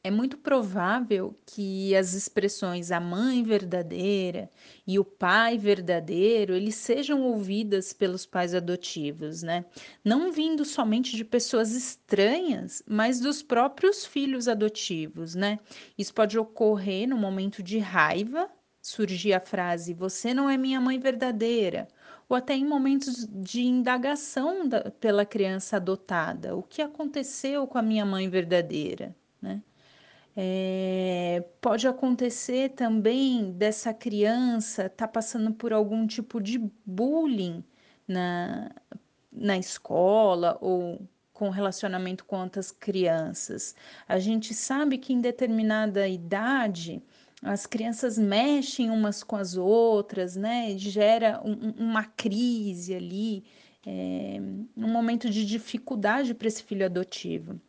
[0.06, 4.48] É muito provável que as expressões a mãe verdadeira
[4.86, 9.64] e o pai verdadeiro, eles sejam ouvidas pelos pais adotivos, né?
[10.04, 15.58] Não vindo somente de pessoas estranhas, mas dos próprios filhos adotivos, né?
[15.98, 18.48] Isso pode ocorrer no momento de raiva,
[18.80, 21.88] surgir a frase: "Você não é minha mãe verdadeira",
[22.28, 26.54] ou até em momentos de indagação da, pela criança adotada.
[26.54, 29.60] O que aconteceu com a minha mãe verdadeira, né?
[30.38, 37.64] É, pode acontecer também dessa criança estar tá passando por algum tipo de bullying
[38.06, 38.70] na,
[39.32, 41.00] na escola ou
[41.32, 43.74] com relacionamento com outras crianças.
[44.08, 47.02] A gente sabe que em determinada idade
[47.42, 50.76] as crianças mexem umas com as outras, né?
[50.76, 53.44] Gera um, uma crise ali,
[53.86, 54.38] é,
[54.76, 57.60] um momento de dificuldade para esse filho adotivo.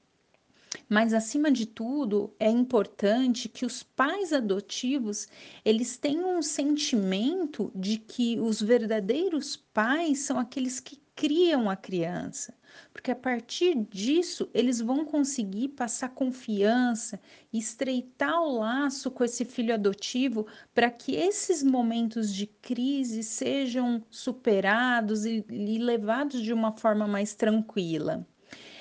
[0.89, 5.27] Mas acima de tudo, é importante que os pais adotivos,
[5.63, 12.53] eles tenham um sentimento de que os verdadeiros pais são aqueles que criam a criança,
[12.93, 17.19] porque a partir disso eles vão conseguir passar confiança,
[17.51, 25.25] estreitar o laço com esse filho adotivo para que esses momentos de crise sejam superados
[25.25, 28.27] e, e levados de uma forma mais tranquila.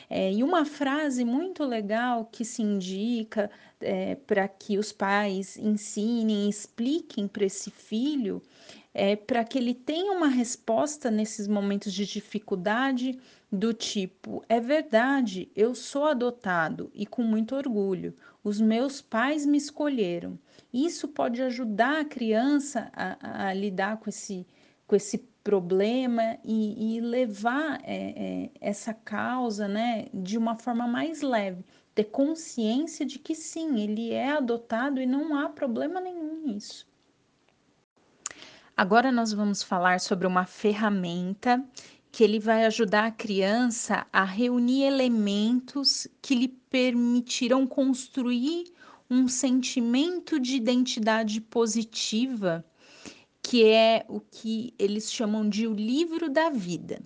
[0.09, 6.49] É, e uma frase muito legal que se indica é, para que os pais ensinem,
[6.49, 8.43] expliquem para esse filho,
[8.95, 13.19] é, para que ele tenha uma resposta nesses momentos de dificuldade,
[13.51, 19.59] do tipo: é verdade, eu sou adotado e com muito orgulho, os meus pais me
[19.59, 20.39] escolheram.
[20.73, 24.47] Isso pode ajudar a criança a, a lidar com esse,
[24.87, 31.23] com esse problema e, e levar é, é, essa causa né, de uma forma mais
[31.23, 36.85] leve, ter consciência de que sim, ele é adotado e não há problema nenhum nisso.
[38.77, 41.65] Agora nós vamos falar sobre uma ferramenta
[42.11, 48.65] que ele vai ajudar a criança a reunir elementos que lhe permitirão construir
[49.09, 52.65] um sentimento de identidade positiva
[53.47, 57.01] que é o que eles chamam de o livro da vida.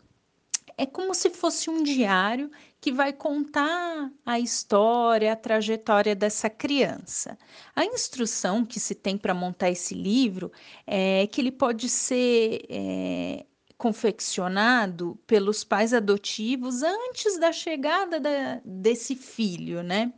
[0.78, 2.50] É como se fosse um diário
[2.80, 7.36] que vai contar a história, a trajetória dessa criança.
[7.76, 10.50] A instrução que se tem para montar esse livro
[10.86, 13.44] é que ele pode ser é,
[13.76, 20.10] confeccionado pelos pais adotivos antes da chegada da, desse filho, né?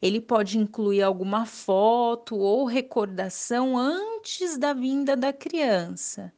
[0.00, 6.32] Ele pode incluir alguma foto ou recordação antes da vinda da criança.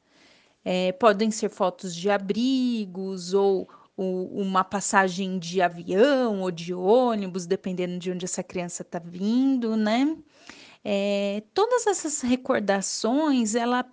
[0.65, 7.99] É, podem ser fotos de abrigos ou, uma passagem de avião ou de ônibus, dependendo
[7.99, 10.17] de onde essa criança está vindo, né?
[10.85, 13.85] É, todas essas recordações, ela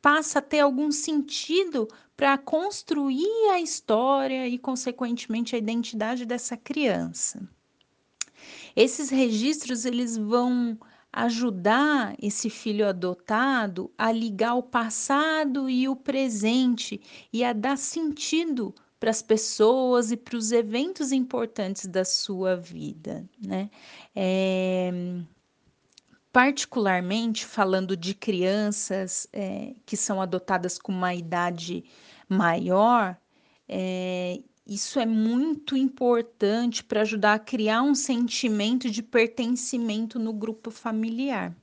[0.00, 7.46] passa a ter algum sentido para construir a história e, consequentemente, a identidade dessa criança.
[8.74, 10.78] Esses registros eles vão
[11.12, 17.00] ajudar esse filho adotado a ligar o passado e o presente
[17.32, 23.28] e a dar sentido para as pessoas e para os eventos importantes da sua vida,
[23.44, 23.68] né?
[24.14, 24.90] É,
[26.32, 31.84] particularmente falando de crianças é, que são adotadas com uma idade
[32.28, 33.16] maior,
[33.68, 40.70] é, isso é muito importante para ajudar a criar um sentimento de pertencimento no grupo
[40.70, 41.54] familiar.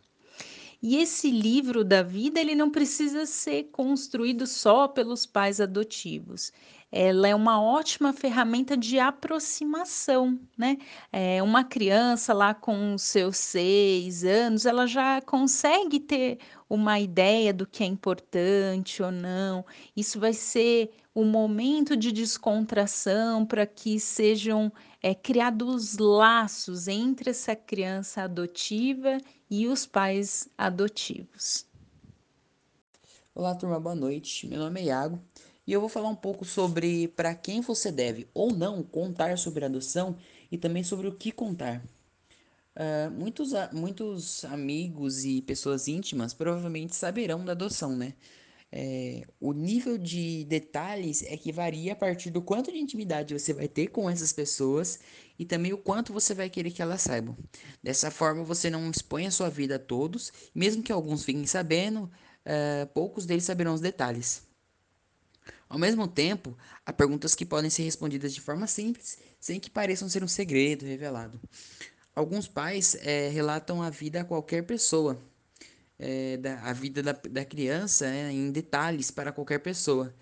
[0.82, 6.54] E esse livro da vida, ele não precisa ser construído só pelos pais adotivos.
[6.92, 10.78] Ela é uma ótima ferramenta de aproximação, né?
[11.12, 17.66] É, uma criança lá com seus seis anos, ela já consegue ter uma ideia do
[17.66, 19.66] que é importante ou não.
[19.98, 27.56] Isso vai ser um momento de descontração para que sejam é, criados laços entre essa
[27.56, 29.18] criança adotiva
[29.50, 31.66] e os pais adotivos.
[33.34, 34.48] Olá, turma, boa noite.
[34.48, 35.20] Meu nome é Iago
[35.66, 39.66] e eu vou falar um pouco sobre para quem você deve ou não contar sobre
[39.66, 40.16] adoção
[40.52, 41.84] e também sobre o que contar.
[42.80, 48.14] Uh, muitos, muitos amigos e pessoas íntimas provavelmente saberão da adoção, né?
[48.72, 53.52] É, o nível de detalhes é que varia a partir do quanto de intimidade você
[53.52, 55.00] vai ter com essas pessoas
[55.40, 57.36] e também o quanto você vai querer que elas saibam.
[57.84, 62.04] Dessa forma, você não expõe a sua vida a todos, mesmo que alguns fiquem sabendo,
[62.04, 64.48] uh, poucos deles saberão os detalhes.
[65.68, 66.56] Ao mesmo tempo,
[66.86, 70.86] há perguntas que podem ser respondidas de forma simples, sem que pareçam ser um segredo
[70.86, 71.40] revelado.
[72.20, 75.18] Alguns pais é, relatam a vida a qualquer pessoa,
[75.98, 80.14] é, da, a vida da, da criança é, em detalhes para qualquer pessoa.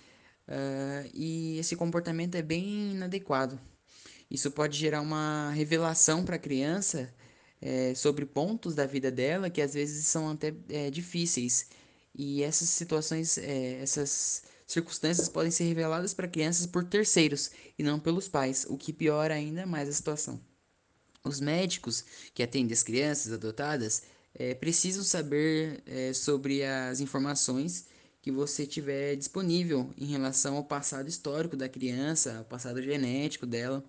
[0.47, 3.59] Uh, e esse comportamento é bem inadequado.
[4.29, 7.11] Isso pode gerar uma revelação para a criança
[7.59, 11.65] é, sobre pontos da vida dela que às vezes são até é, difíceis.
[12.13, 17.99] E essas situações, é, essas circunstâncias podem ser reveladas para crianças por terceiros e não
[17.99, 20.39] pelos pais, o que piora ainda mais a situação.
[21.27, 22.03] Os médicos
[22.33, 24.03] que atendem as crianças adotadas
[24.33, 27.85] é, precisam saber é, sobre as informações
[28.21, 33.83] que você tiver disponível em relação ao passado histórico da criança, ao passado genético dela.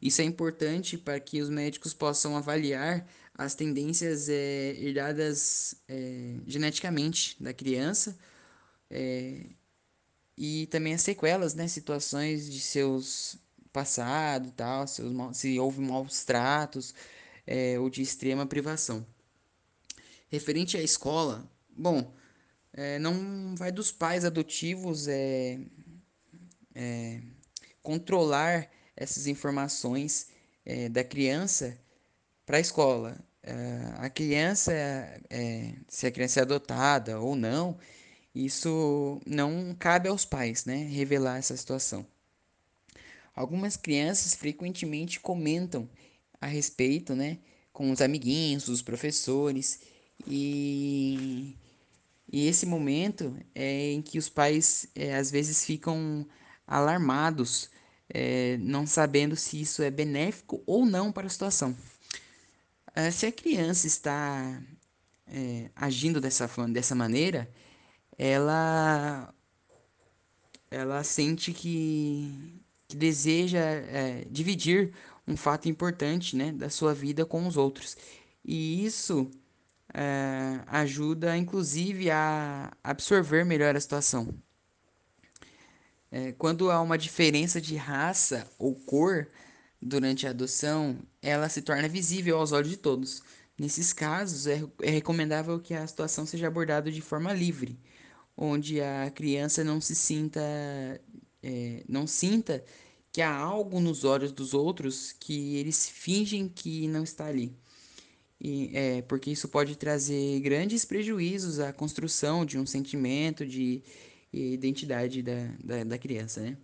[0.00, 7.36] Isso é importante para que os médicos possam avaliar as tendências é, herdadas é, geneticamente
[7.42, 8.18] da criança
[8.90, 9.46] é,
[10.36, 13.38] e também as sequelas, né, situações de seus
[13.78, 16.92] passado, tal, seus se houve maus tratos
[17.46, 19.06] é, ou de extrema privação.
[20.28, 22.12] Referente à escola, bom,
[22.72, 25.60] é, não vai dos pais adotivos é,
[26.74, 27.20] é
[27.80, 30.26] controlar essas informações
[30.66, 31.78] é, da criança
[32.44, 33.16] para a escola.
[33.98, 34.72] A criança,
[35.88, 37.78] se a criança é adotada ou não,
[38.34, 42.06] isso não cabe aos pais, né, revelar essa situação.
[43.38, 45.88] Algumas crianças frequentemente comentam
[46.40, 47.38] a respeito, né,
[47.72, 49.78] com os amiguinhos, os professores,
[50.26, 51.56] e,
[52.32, 56.26] e esse momento é em que os pais é, às vezes ficam
[56.66, 57.70] alarmados,
[58.12, 61.76] é, não sabendo se isso é benéfico ou não para a situação.
[62.92, 64.60] É, se a criança está
[65.28, 67.48] é, agindo dessa, dessa maneira,
[68.18, 69.32] ela,
[70.72, 74.92] ela sente que que deseja é, dividir
[75.26, 77.96] um fato importante né, da sua vida com os outros.
[78.42, 79.30] E isso
[79.92, 84.34] é, ajuda, inclusive, a absorver melhor a situação.
[86.10, 89.28] É, quando há uma diferença de raça ou cor
[89.80, 93.22] durante a adoção, ela se torna visível aos olhos de todos.
[93.58, 97.78] Nesses casos, é, é recomendável que a situação seja abordada de forma livre,
[98.36, 100.40] onde a criança não se sinta
[101.42, 102.64] é, não sinta
[103.12, 107.56] que há algo nos olhos dos outros que eles fingem que não está ali.
[108.40, 113.82] E, é, porque isso pode trazer grandes prejuízos à construção de um sentimento de
[114.32, 116.40] identidade da, da, da criança.
[116.40, 116.56] Né?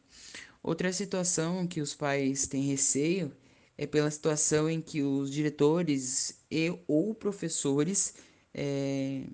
[0.62, 3.33] Outra situação que os pais têm receio
[3.77, 8.14] é pela situação em que os diretores e ou professores,
[8.53, 9.25] é,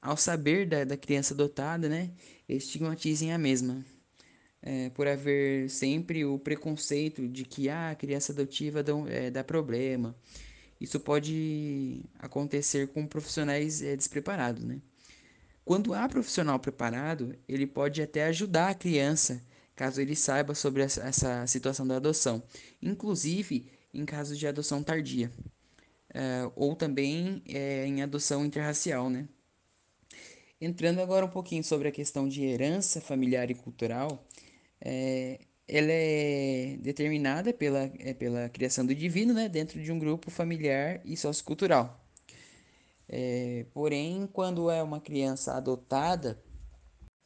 [0.00, 2.10] ao saber da, da criança adotada, né,
[2.48, 3.84] estigmatizem a mesma
[4.66, 9.44] é, por haver sempre o preconceito de que ah, a criança adotiva dá, é, dá
[9.44, 10.12] problema.
[10.80, 14.80] Isso pode acontecer com profissionais é, despreparados, né?
[15.64, 19.40] Quando há profissional preparado, ele pode até ajudar a criança,
[19.76, 22.42] caso ele saiba sobre essa, situação da adoção,
[22.82, 25.30] inclusive em casos de adoção tardia,
[26.12, 29.28] é, ou também é, em adoção interracial, né?
[30.60, 34.25] Entrando agora um pouquinho sobre a questão de herança familiar e cultural,
[34.80, 40.30] é, ela é determinada pela, é, pela criação do divino né, dentro de um grupo
[40.30, 42.00] familiar e sociocultural.
[43.08, 46.42] É, porém, quando é uma criança adotada,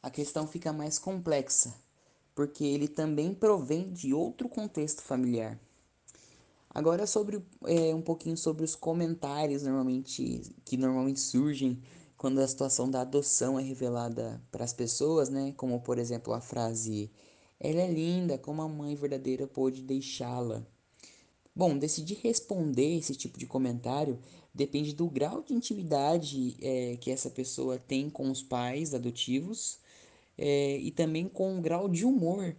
[0.01, 1.73] a questão fica mais complexa,
[2.33, 5.59] porque ele também provém de outro contexto familiar.
[6.73, 11.81] Agora sobre é, um pouquinho sobre os comentários normalmente que normalmente surgem
[12.15, 15.53] quando a situação da adoção é revelada para as pessoas, né?
[15.57, 17.11] Como por exemplo a frase
[17.63, 20.65] ela é linda, como a mãe verdadeira pôde deixá-la.
[21.55, 24.19] Bom, decidir responder esse tipo de comentário
[24.53, 29.79] depende do grau de intimidade é, que essa pessoa tem com os pais adotivos
[30.37, 32.55] é, e também com o grau de humor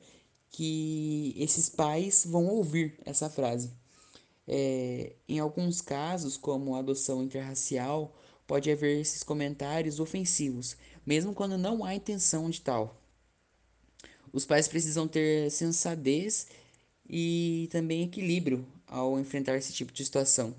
[0.51, 3.73] que esses pais vão ouvir essa frase.
[4.47, 8.15] É, em alguns casos, como adoção interracial,
[8.47, 13.02] pode haver esses comentários ofensivos, mesmo quando não há intenção de tal.
[14.33, 16.47] Os pais precisam ter sensatez
[17.09, 20.55] e também equilíbrio ao enfrentar esse tipo de situação.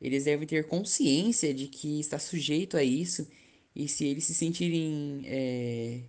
[0.00, 3.26] Eles devem ter consciência de que está sujeito a isso
[3.74, 6.00] e se eles se sentirem é,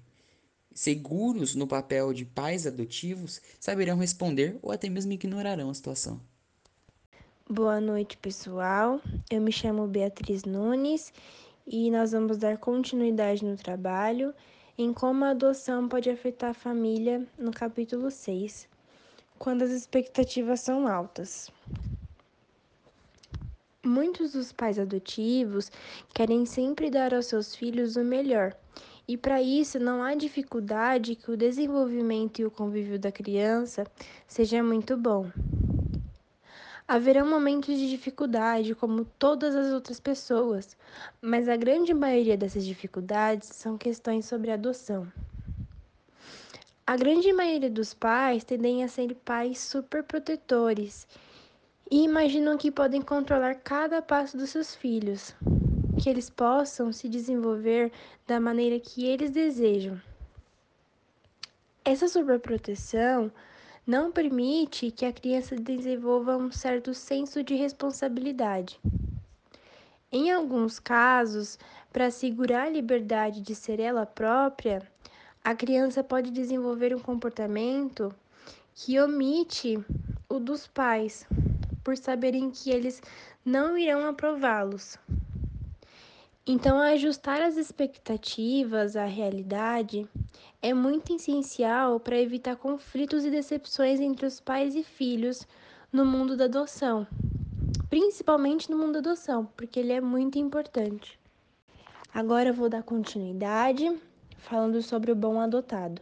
[0.74, 6.20] seguros no papel de pais adotivos, saberão responder ou até mesmo ignorarão a situação.
[7.50, 9.00] Boa noite, pessoal.
[9.30, 11.14] Eu me chamo Beatriz Nunes
[11.66, 14.34] e nós vamos dar continuidade no trabalho
[14.78, 18.68] em como a adoção pode afetar a família no capítulo 6,
[19.40, 21.50] quando as expectativas são altas.
[23.86, 25.72] Muitos dos pais adotivos
[26.14, 28.56] querem sempre dar aos seus filhos o melhor,
[29.08, 33.86] e para isso não há dificuldade que o desenvolvimento e o convívio da criança
[34.28, 35.32] seja muito bom.
[36.88, 40.78] Haverão momentos de dificuldade, como todas as outras pessoas,
[41.20, 45.12] mas a grande maioria dessas dificuldades são questões sobre adoção.
[46.86, 51.08] A grande maioria dos pais tendem a ser pais superprotetores
[51.90, 55.34] e imaginam que podem controlar cada passo dos seus filhos,
[56.00, 57.92] que eles possam se desenvolver
[58.28, 60.00] da maneira que eles desejam.
[61.84, 63.32] Essa superproteção
[63.86, 68.80] não permite que a criança desenvolva um certo senso de responsabilidade.
[70.12, 71.60] Em alguns casos,
[71.94, 74.82] para assegurar a liberdade de ser ela própria,
[75.44, 78.14] a criança pode desenvolver um comportamento
[78.74, 79.78] que omite
[80.28, 81.28] o dos pais,
[81.84, 83.02] por saberem que eles
[83.46, 84.98] não irão aprová-los.
[86.48, 90.08] Então, ajustar as expectativas à realidade
[90.62, 95.48] é muito essencial para evitar conflitos e decepções entre os pais e filhos
[95.92, 97.08] no mundo da adoção,
[97.90, 101.20] principalmente no mundo da adoção, porque ele é muito importante.
[102.14, 103.94] Agora eu vou dar continuidade
[104.38, 106.02] falando sobre o bom adotado.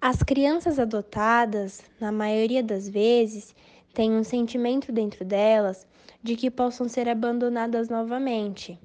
[0.00, 3.54] As crianças adotadas, na maioria das vezes,
[3.92, 5.86] têm um sentimento dentro delas
[6.22, 8.78] de que possam ser abandonadas novamente.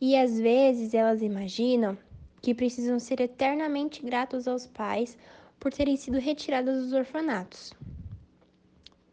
[0.00, 1.98] E às vezes elas imaginam
[2.40, 5.16] que precisam ser eternamente gratos aos pais
[5.58, 7.72] por terem sido retiradas dos orfanatos.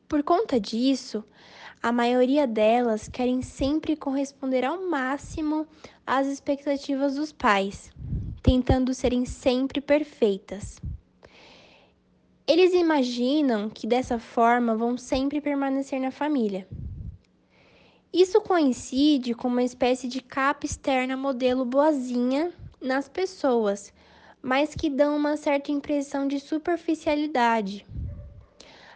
[0.07, 1.23] Por conta disso,
[1.81, 5.67] a maioria delas querem sempre corresponder ao máximo
[6.05, 7.91] às expectativas dos pais,
[8.41, 10.79] tentando serem sempre perfeitas.
[12.47, 16.67] Eles imaginam que dessa forma vão sempre permanecer na família.
[18.13, 22.53] Isso coincide com uma espécie de capa externa modelo boazinha
[22.85, 23.93] nas pessoas,
[24.41, 27.85] mas que dão uma certa impressão de superficialidade.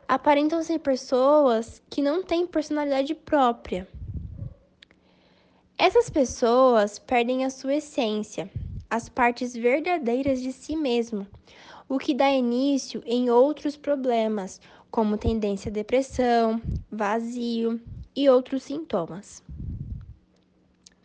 [0.07, 3.87] Aparentam ser pessoas que não têm personalidade própria.
[5.77, 8.49] Essas pessoas perdem a sua essência
[8.89, 11.27] as partes verdadeiras de si mesmo,
[11.87, 14.59] o que dá início em outros problemas,
[14.89, 16.59] como tendência à depressão,
[16.91, 17.79] vazio
[18.15, 19.43] e outros sintomas.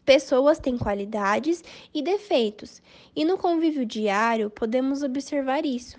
[0.05, 1.63] Pessoas têm qualidades
[1.95, 2.83] e defeitos,
[3.17, 5.99] e no convívio diário podemos observar isso,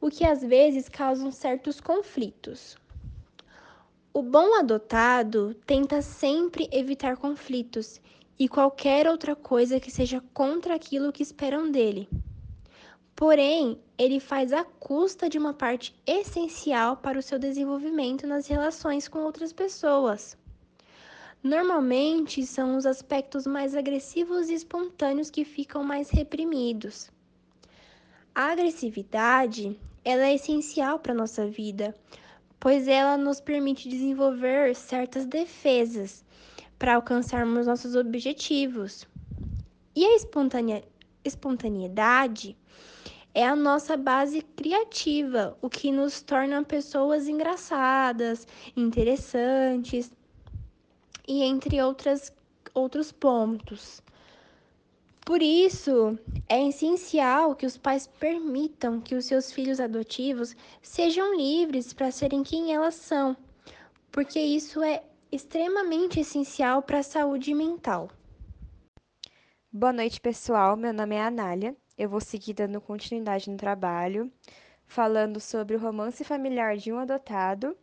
[0.00, 2.76] o que às vezes causa certos conflitos.
[4.12, 8.00] O bom adotado tenta sempre evitar conflitos
[8.38, 12.08] e qualquer outra coisa que seja contra aquilo que esperam dele.
[13.18, 19.08] Porém, ele faz à custa de uma parte essencial para o seu desenvolvimento nas relações
[19.08, 20.37] com outras pessoas.
[21.42, 27.12] Normalmente são os aspectos mais agressivos e espontâneos que ficam mais reprimidos.
[28.34, 31.94] A agressividade ela é essencial para a nossa vida,
[32.58, 36.24] pois ela nos permite desenvolver certas defesas
[36.76, 39.06] para alcançarmos nossos objetivos.
[39.94, 40.82] E a espontânea,
[41.24, 42.56] espontaneidade
[43.32, 48.44] é a nossa base criativa, o que nos torna pessoas engraçadas,
[48.76, 50.10] interessantes
[51.28, 52.32] e entre outras,
[52.72, 54.02] outros pontos.
[55.26, 56.18] Por isso,
[56.48, 62.42] é essencial que os pais permitam que os seus filhos adotivos sejam livres para serem
[62.42, 63.36] quem elas são,
[64.10, 68.10] porque isso é extremamente essencial para a saúde mental.
[69.70, 70.78] Boa noite, pessoal.
[70.78, 71.76] Meu nome é Anália.
[71.98, 74.32] Eu vou seguir dando continuidade no trabalho,
[74.86, 77.76] falando sobre o romance familiar de um adotado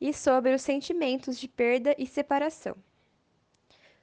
[0.00, 2.76] e sobre os sentimentos de perda e separação.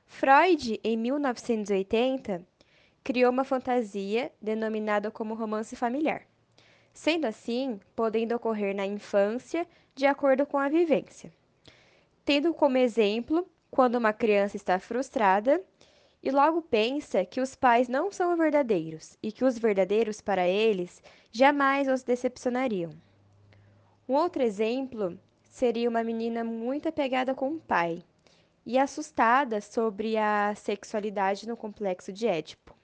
[0.06, 2.46] Freud, em 1980,
[3.04, 6.24] criou uma fantasia denominada como romance familiar.
[6.94, 11.32] Sendo assim, podendo ocorrer na infância de acordo com a vivência
[12.26, 15.62] tendo como exemplo quando uma criança está frustrada
[16.24, 21.04] e logo pensa que os pais não são verdadeiros e que os verdadeiros para eles
[21.32, 22.92] jamais os decepcionariam.
[24.10, 25.20] Um outro exemplo
[25.56, 28.04] seria uma menina muito apegada com o pai
[28.66, 32.76] e assustada sobre a sexualidade no complexo de Édipo,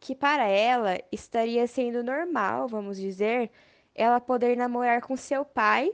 [0.00, 3.52] que para ela estaria sendo normal, vamos dizer,
[3.94, 5.92] ela poder namorar com seu pai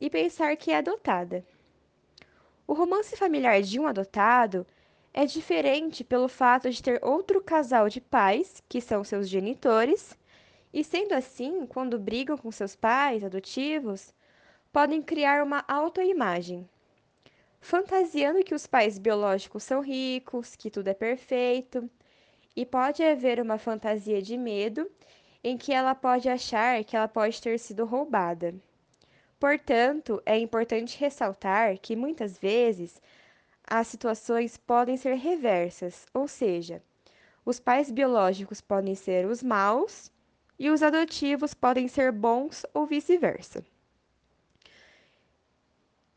[0.00, 1.46] e pensar que é adotada.
[2.66, 4.66] O romance familiar de um adotado
[5.14, 10.18] é diferente pelo fato de ter outro casal de pais, que são seus genitores,
[10.72, 14.12] e sendo assim, quando brigam com seus pais adotivos,
[14.72, 16.68] podem criar uma autoimagem,
[17.60, 21.90] fantasiando que os pais biológicos são ricos, que tudo é perfeito,
[22.54, 24.90] e pode haver uma fantasia de medo
[25.42, 28.54] em que ela pode achar que ela pode ter sido roubada.
[29.38, 33.00] Portanto, é importante ressaltar que muitas vezes
[33.66, 36.82] as situações podem ser reversas, ou seja,
[37.44, 40.12] os pais biológicos podem ser os maus
[40.58, 43.64] e os adotivos podem ser bons ou vice-versa.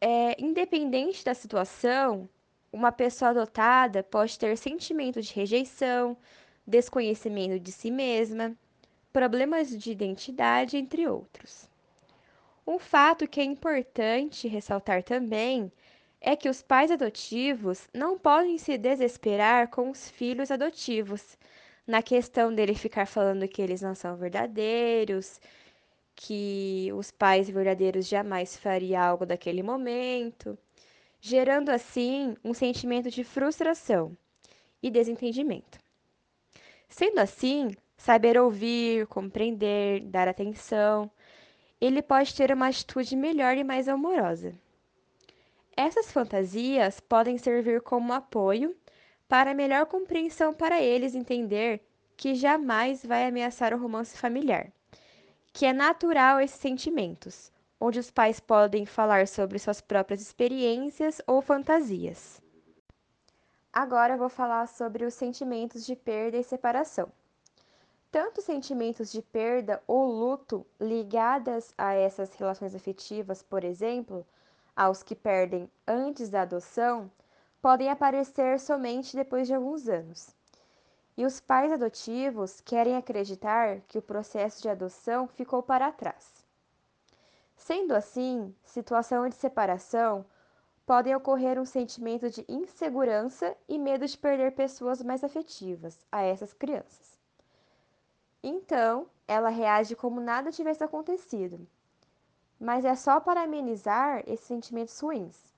[0.05, 2.27] É, independente da situação,
[2.73, 6.17] uma pessoa adotada pode ter sentimento de rejeição,
[6.67, 8.53] desconhecimento de si mesma,
[9.13, 11.69] problemas de identidade, entre outros.
[12.67, 15.71] Um fato que é importante ressaltar também
[16.19, 21.37] é que os pais adotivos não podem se desesperar com os filhos adotivos,
[21.87, 25.39] na questão dele ficar falando que eles não são verdadeiros,
[26.15, 30.57] que os pais verdadeiros jamais fariam algo daquele momento,
[31.19, 34.15] gerando assim um sentimento de frustração
[34.81, 35.79] e desentendimento.
[36.89, 41.09] Sendo assim, saber ouvir, compreender, dar atenção,
[41.79, 44.53] ele pode ter uma atitude melhor e mais amorosa.
[45.75, 48.75] Essas fantasias podem servir como apoio
[49.27, 51.81] para melhor compreensão para eles entender
[52.15, 54.71] que jamais vai ameaçar o romance familiar,
[55.53, 61.43] que é natural esses sentimentos, onde os pais podem falar sobre suas próprias experiências ou
[61.43, 62.41] fantasias.
[63.71, 67.11] Agora vou falar sobre os sentimentos de perda e separação.
[68.11, 74.25] Tanto sentimentos de perda ou luto ligadas a essas relações afetivas, por exemplo,
[74.75, 77.11] aos que perdem antes da adoção,
[77.61, 80.35] podem aparecer somente depois de alguns anos.
[81.15, 86.43] E os pais adotivos querem acreditar que o processo de adoção ficou para trás.
[87.55, 90.25] Sendo assim, situação de separação
[90.85, 96.51] podem ocorrer um sentimento de insegurança e medo de perder pessoas mais afetivas a essas
[96.51, 97.17] crianças.
[98.43, 101.65] Então, ela reage como nada tivesse acontecido.
[102.59, 105.52] Mas é só para amenizar esses sentimentos ruins.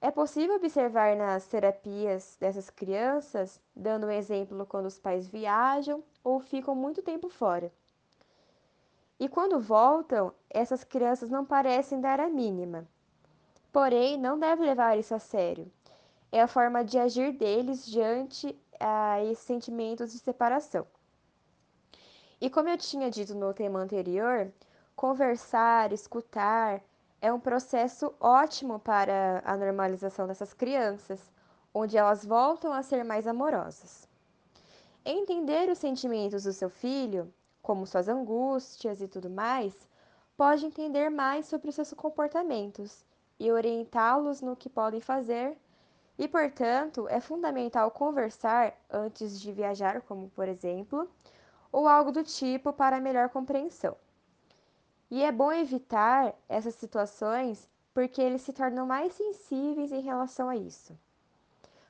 [0.00, 6.38] É possível observar nas terapias dessas crianças, dando um exemplo quando os pais viajam ou
[6.38, 7.72] ficam muito tempo fora.
[9.18, 12.86] E quando voltam, essas crianças não parecem dar a mínima.
[13.72, 15.70] Porém, não deve levar isso a sério.
[16.30, 20.86] É a forma de agir deles diante a esses sentimentos de separação.
[22.38, 24.52] E como eu tinha dito no tema anterior,
[24.94, 26.82] conversar, escutar,
[27.20, 31.20] é um processo ótimo para a normalização dessas crianças,
[31.72, 34.08] onde elas voltam a ser mais amorosas.
[35.04, 39.74] Entender os sentimentos do seu filho, como suas angústias e tudo mais,
[40.36, 43.04] pode entender mais sobre os seus comportamentos
[43.38, 45.58] e orientá-los no que podem fazer.
[46.18, 51.08] E, portanto, é fundamental conversar antes de viajar, como por exemplo,
[51.70, 53.96] ou algo do tipo para melhor compreensão.
[55.10, 60.56] E é bom evitar essas situações porque eles se tornam mais sensíveis em relação a
[60.56, 60.98] isso.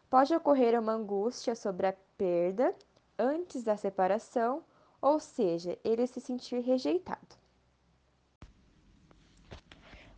[0.08, 2.74] Pode ocorrer uma angústia sobre a perda
[3.18, 4.62] antes da separação,
[5.00, 7.36] ou seja, ele se sentir rejeitado.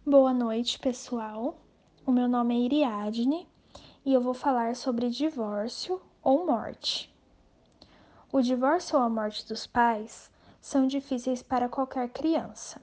[0.04, 1.58] Boa noite, pessoal.
[2.04, 3.48] O meu nome é Iriadne
[4.04, 7.14] e eu vou falar sobre divórcio ou morte.
[8.32, 10.30] O divórcio ou a morte dos pais
[10.60, 12.80] são difíceis para qualquer criança.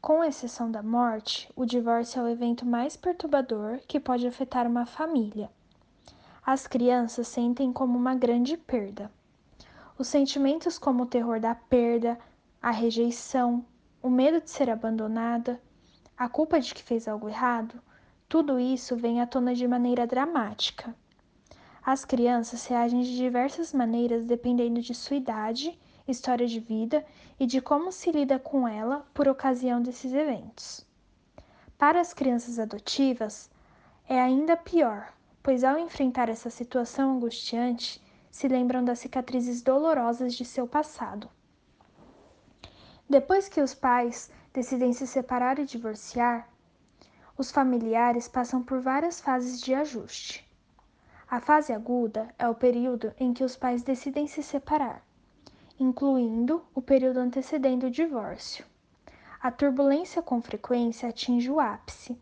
[0.00, 4.86] Com exceção da morte, o divórcio é o evento mais perturbador que pode afetar uma
[4.86, 5.50] família.
[6.44, 9.12] As crianças sentem como uma grande perda.
[9.98, 12.18] Os sentimentos como o terror da perda,
[12.62, 13.62] a rejeição,
[14.02, 15.60] o medo de ser abandonada,
[16.16, 17.78] a culpa de que fez algo errado,
[18.26, 20.94] tudo isso vem à tona de maneira dramática.
[21.84, 27.04] As crianças reagem de diversas maneiras dependendo de sua idade história de vida
[27.38, 30.86] e de como se lida com ela por ocasião desses eventos.
[31.78, 33.50] Para as crianças adotivas,
[34.08, 40.44] é ainda pior, pois ao enfrentar essa situação angustiante, se lembram das cicatrizes dolorosas de
[40.44, 41.28] seu passado.
[43.08, 46.48] Depois que os pais decidem se separar e divorciar,
[47.36, 50.48] os familiares passam por várias fases de ajuste.
[51.28, 55.02] A fase aguda é o período em que os pais decidem se separar
[55.80, 58.66] incluindo o período antecedendo o divórcio.
[59.40, 62.20] A turbulência com frequência atinge o ápice,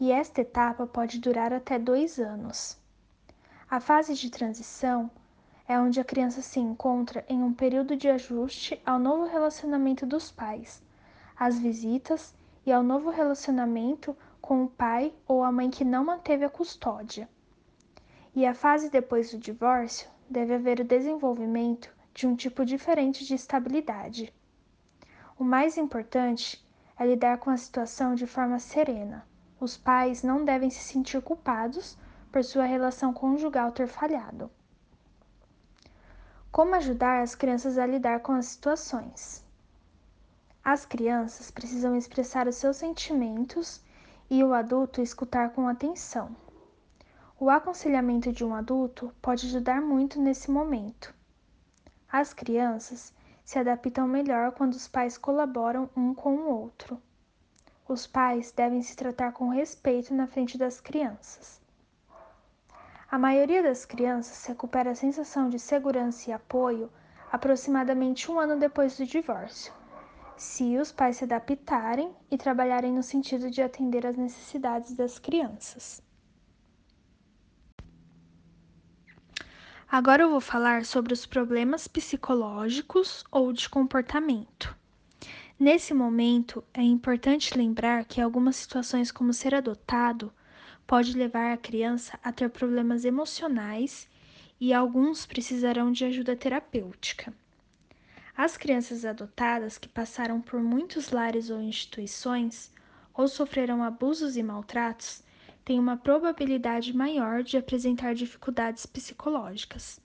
[0.00, 2.76] e esta etapa pode durar até dois anos.
[3.70, 5.08] A fase de transição
[5.68, 10.32] é onde a criança se encontra em um período de ajuste ao novo relacionamento dos
[10.32, 10.82] pais,
[11.38, 12.34] às visitas
[12.66, 17.28] e ao novo relacionamento com o pai ou a mãe que não manteve a custódia.
[18.34, 23.34] E a fase depois do divórcio deve haver o desenvolvimento de um tipo diferente de
[23.34, 24.32] estabilidade.
[25.38, 26.66] O mais importante
[26.98, 29.22] é lidar com a situação de forma serena.
[29.60, 31.94] Os pais não devem se sentir culpados
[32.32, 34.50] por sua relação conjugal ter falhado.
[36.50, 39.44] Como ajudar as crianças a lidar com as situações?
[40.64, 43.82] As crianças precisam expressar os seus sentimentos
[44.30, 46.34] e o adulto escutar com atenção.
[47.38, 51.14] O aconselhamento de um adulto pode ajudar muito nesse momento.
[52.10, 53.12] As crianças
[53.44, 57.00] se adaptam melhor quando os pais colaboram um com o outro.
[57.88, 61.60] Os pais devem se tratar com respeito na frente das crianças.
[63.10, 66.90] A maioria das crianças recupera a sensação de segurança e apoio
[67.30, 69.72] aproximadamente um ano depois do divórcio,
[70.36, 76.02] se os pais se adaptarem e trabalharem no sentido de atender às necessidades das crianças.
[79.88, 84.76] Agora eu vou falar sobre os problemas psicológicos ou de comportamento.
[85.58, 90.32] Nesse momento, é importante lembrar que algumas situações, como ser adotado,
[90.88, 94.08] pode levar a criança a ter problemas emocionais
[94.60, 97.32] e alguns precisarão de ajuda terapêutica.
[98.36, 102.72] As crianças adotadas que passaram por muitos lares ou instituições
[103.14, 105.22] ou sofreram abusos e maltratos
[105.66, 110.00] tem uma probabilidade maior de apresentar dificuldades psicológicas,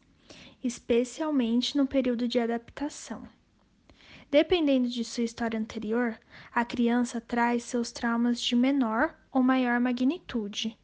[0.64, 3.30] especialmente no período de adaptação.
[4.32, 6.20] Dependendo de sua história anterior,
[6.52, 10.76] a criança traz seus traumas de menor ou maior magnitude.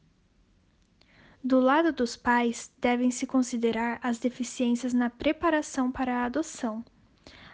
[1.44, 6.86] Do lado dos pais, devem-se considerar as deficiências na preparação para a adoção,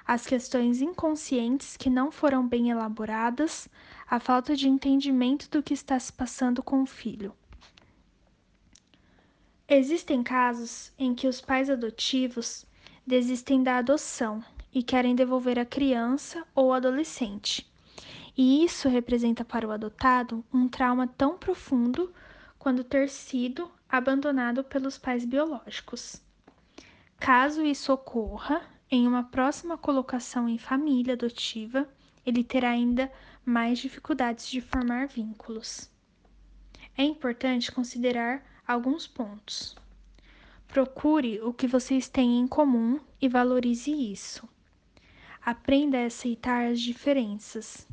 [0.06, 3.68] as questões inconscientes que não foram bem elaboradas,
[4.10, 7.34] a falta de entendimento do que está se passando com o filho.
[9.68, 12.66] Existem casos em que os pais adotivos
[13.08, 14.44] desistem da adoção
[14.74, 17.66] e querem devolver a criança ou adolescente.
[18.36, 22.14] E isso representa para o adotado um trauma tão profundo
[22.58, 26.22] quanto ter sido abandonado pelos pais biológicos.
[27.20, 28.62] Caso isso ocorra,
[28.96, 31.90] em uma próxima colocação em família adotiva,
[32.24, 33.12] ele terá ainda
[33.44, 35.90] mais dificuldades de formar vínculos.
[36.96, 39.76] É importante considerar alguns pontos.
[40.68, 44.48] Procure o que vocês têm em comum e valorize isso.
[45.44, 47.88] Aprenda a aceitar as diferenças.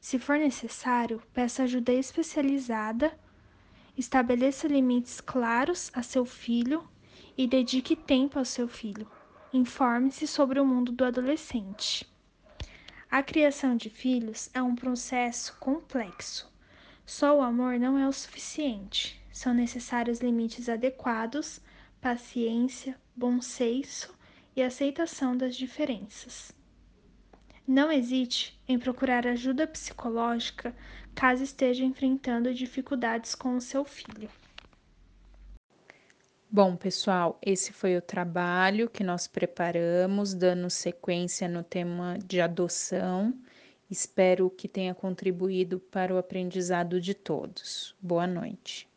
[0.00, 3.16] Se for necessário, peça ajuda especializada,
[3.96, 6.82] estabeleça limites claros a seu filho
[7.38, 9.08] e dedique tempo ao seu filho.
[9.52, 12.08] Informe-se sobre o mundo do adolescente.
[13.10, 16.48] A criação de filhos é um processo complexo.
[17.04, 19.20] Só o amor não é o suficiente.
[19.32, 21.60] São necessários limites adequados,
[22.00, 24.16] paciência, bom senso
[24.54, 26.52] e aceitação das diferenças.
[27.66, 30.72] Não hesite em procurar ajuda psicológica
[31.12, 34.30] caso esteja enfrentando dificuldades com o seu filho.
[36.52, 43.32] Bom, pessoal, esse foi o trabalho que nós preparamos, dando sequência no tema de adoção.
[43.88, 47.94] Espero que tenha contribuído para o aprendizado de todos.
[48.02, 48.89] Boa noite.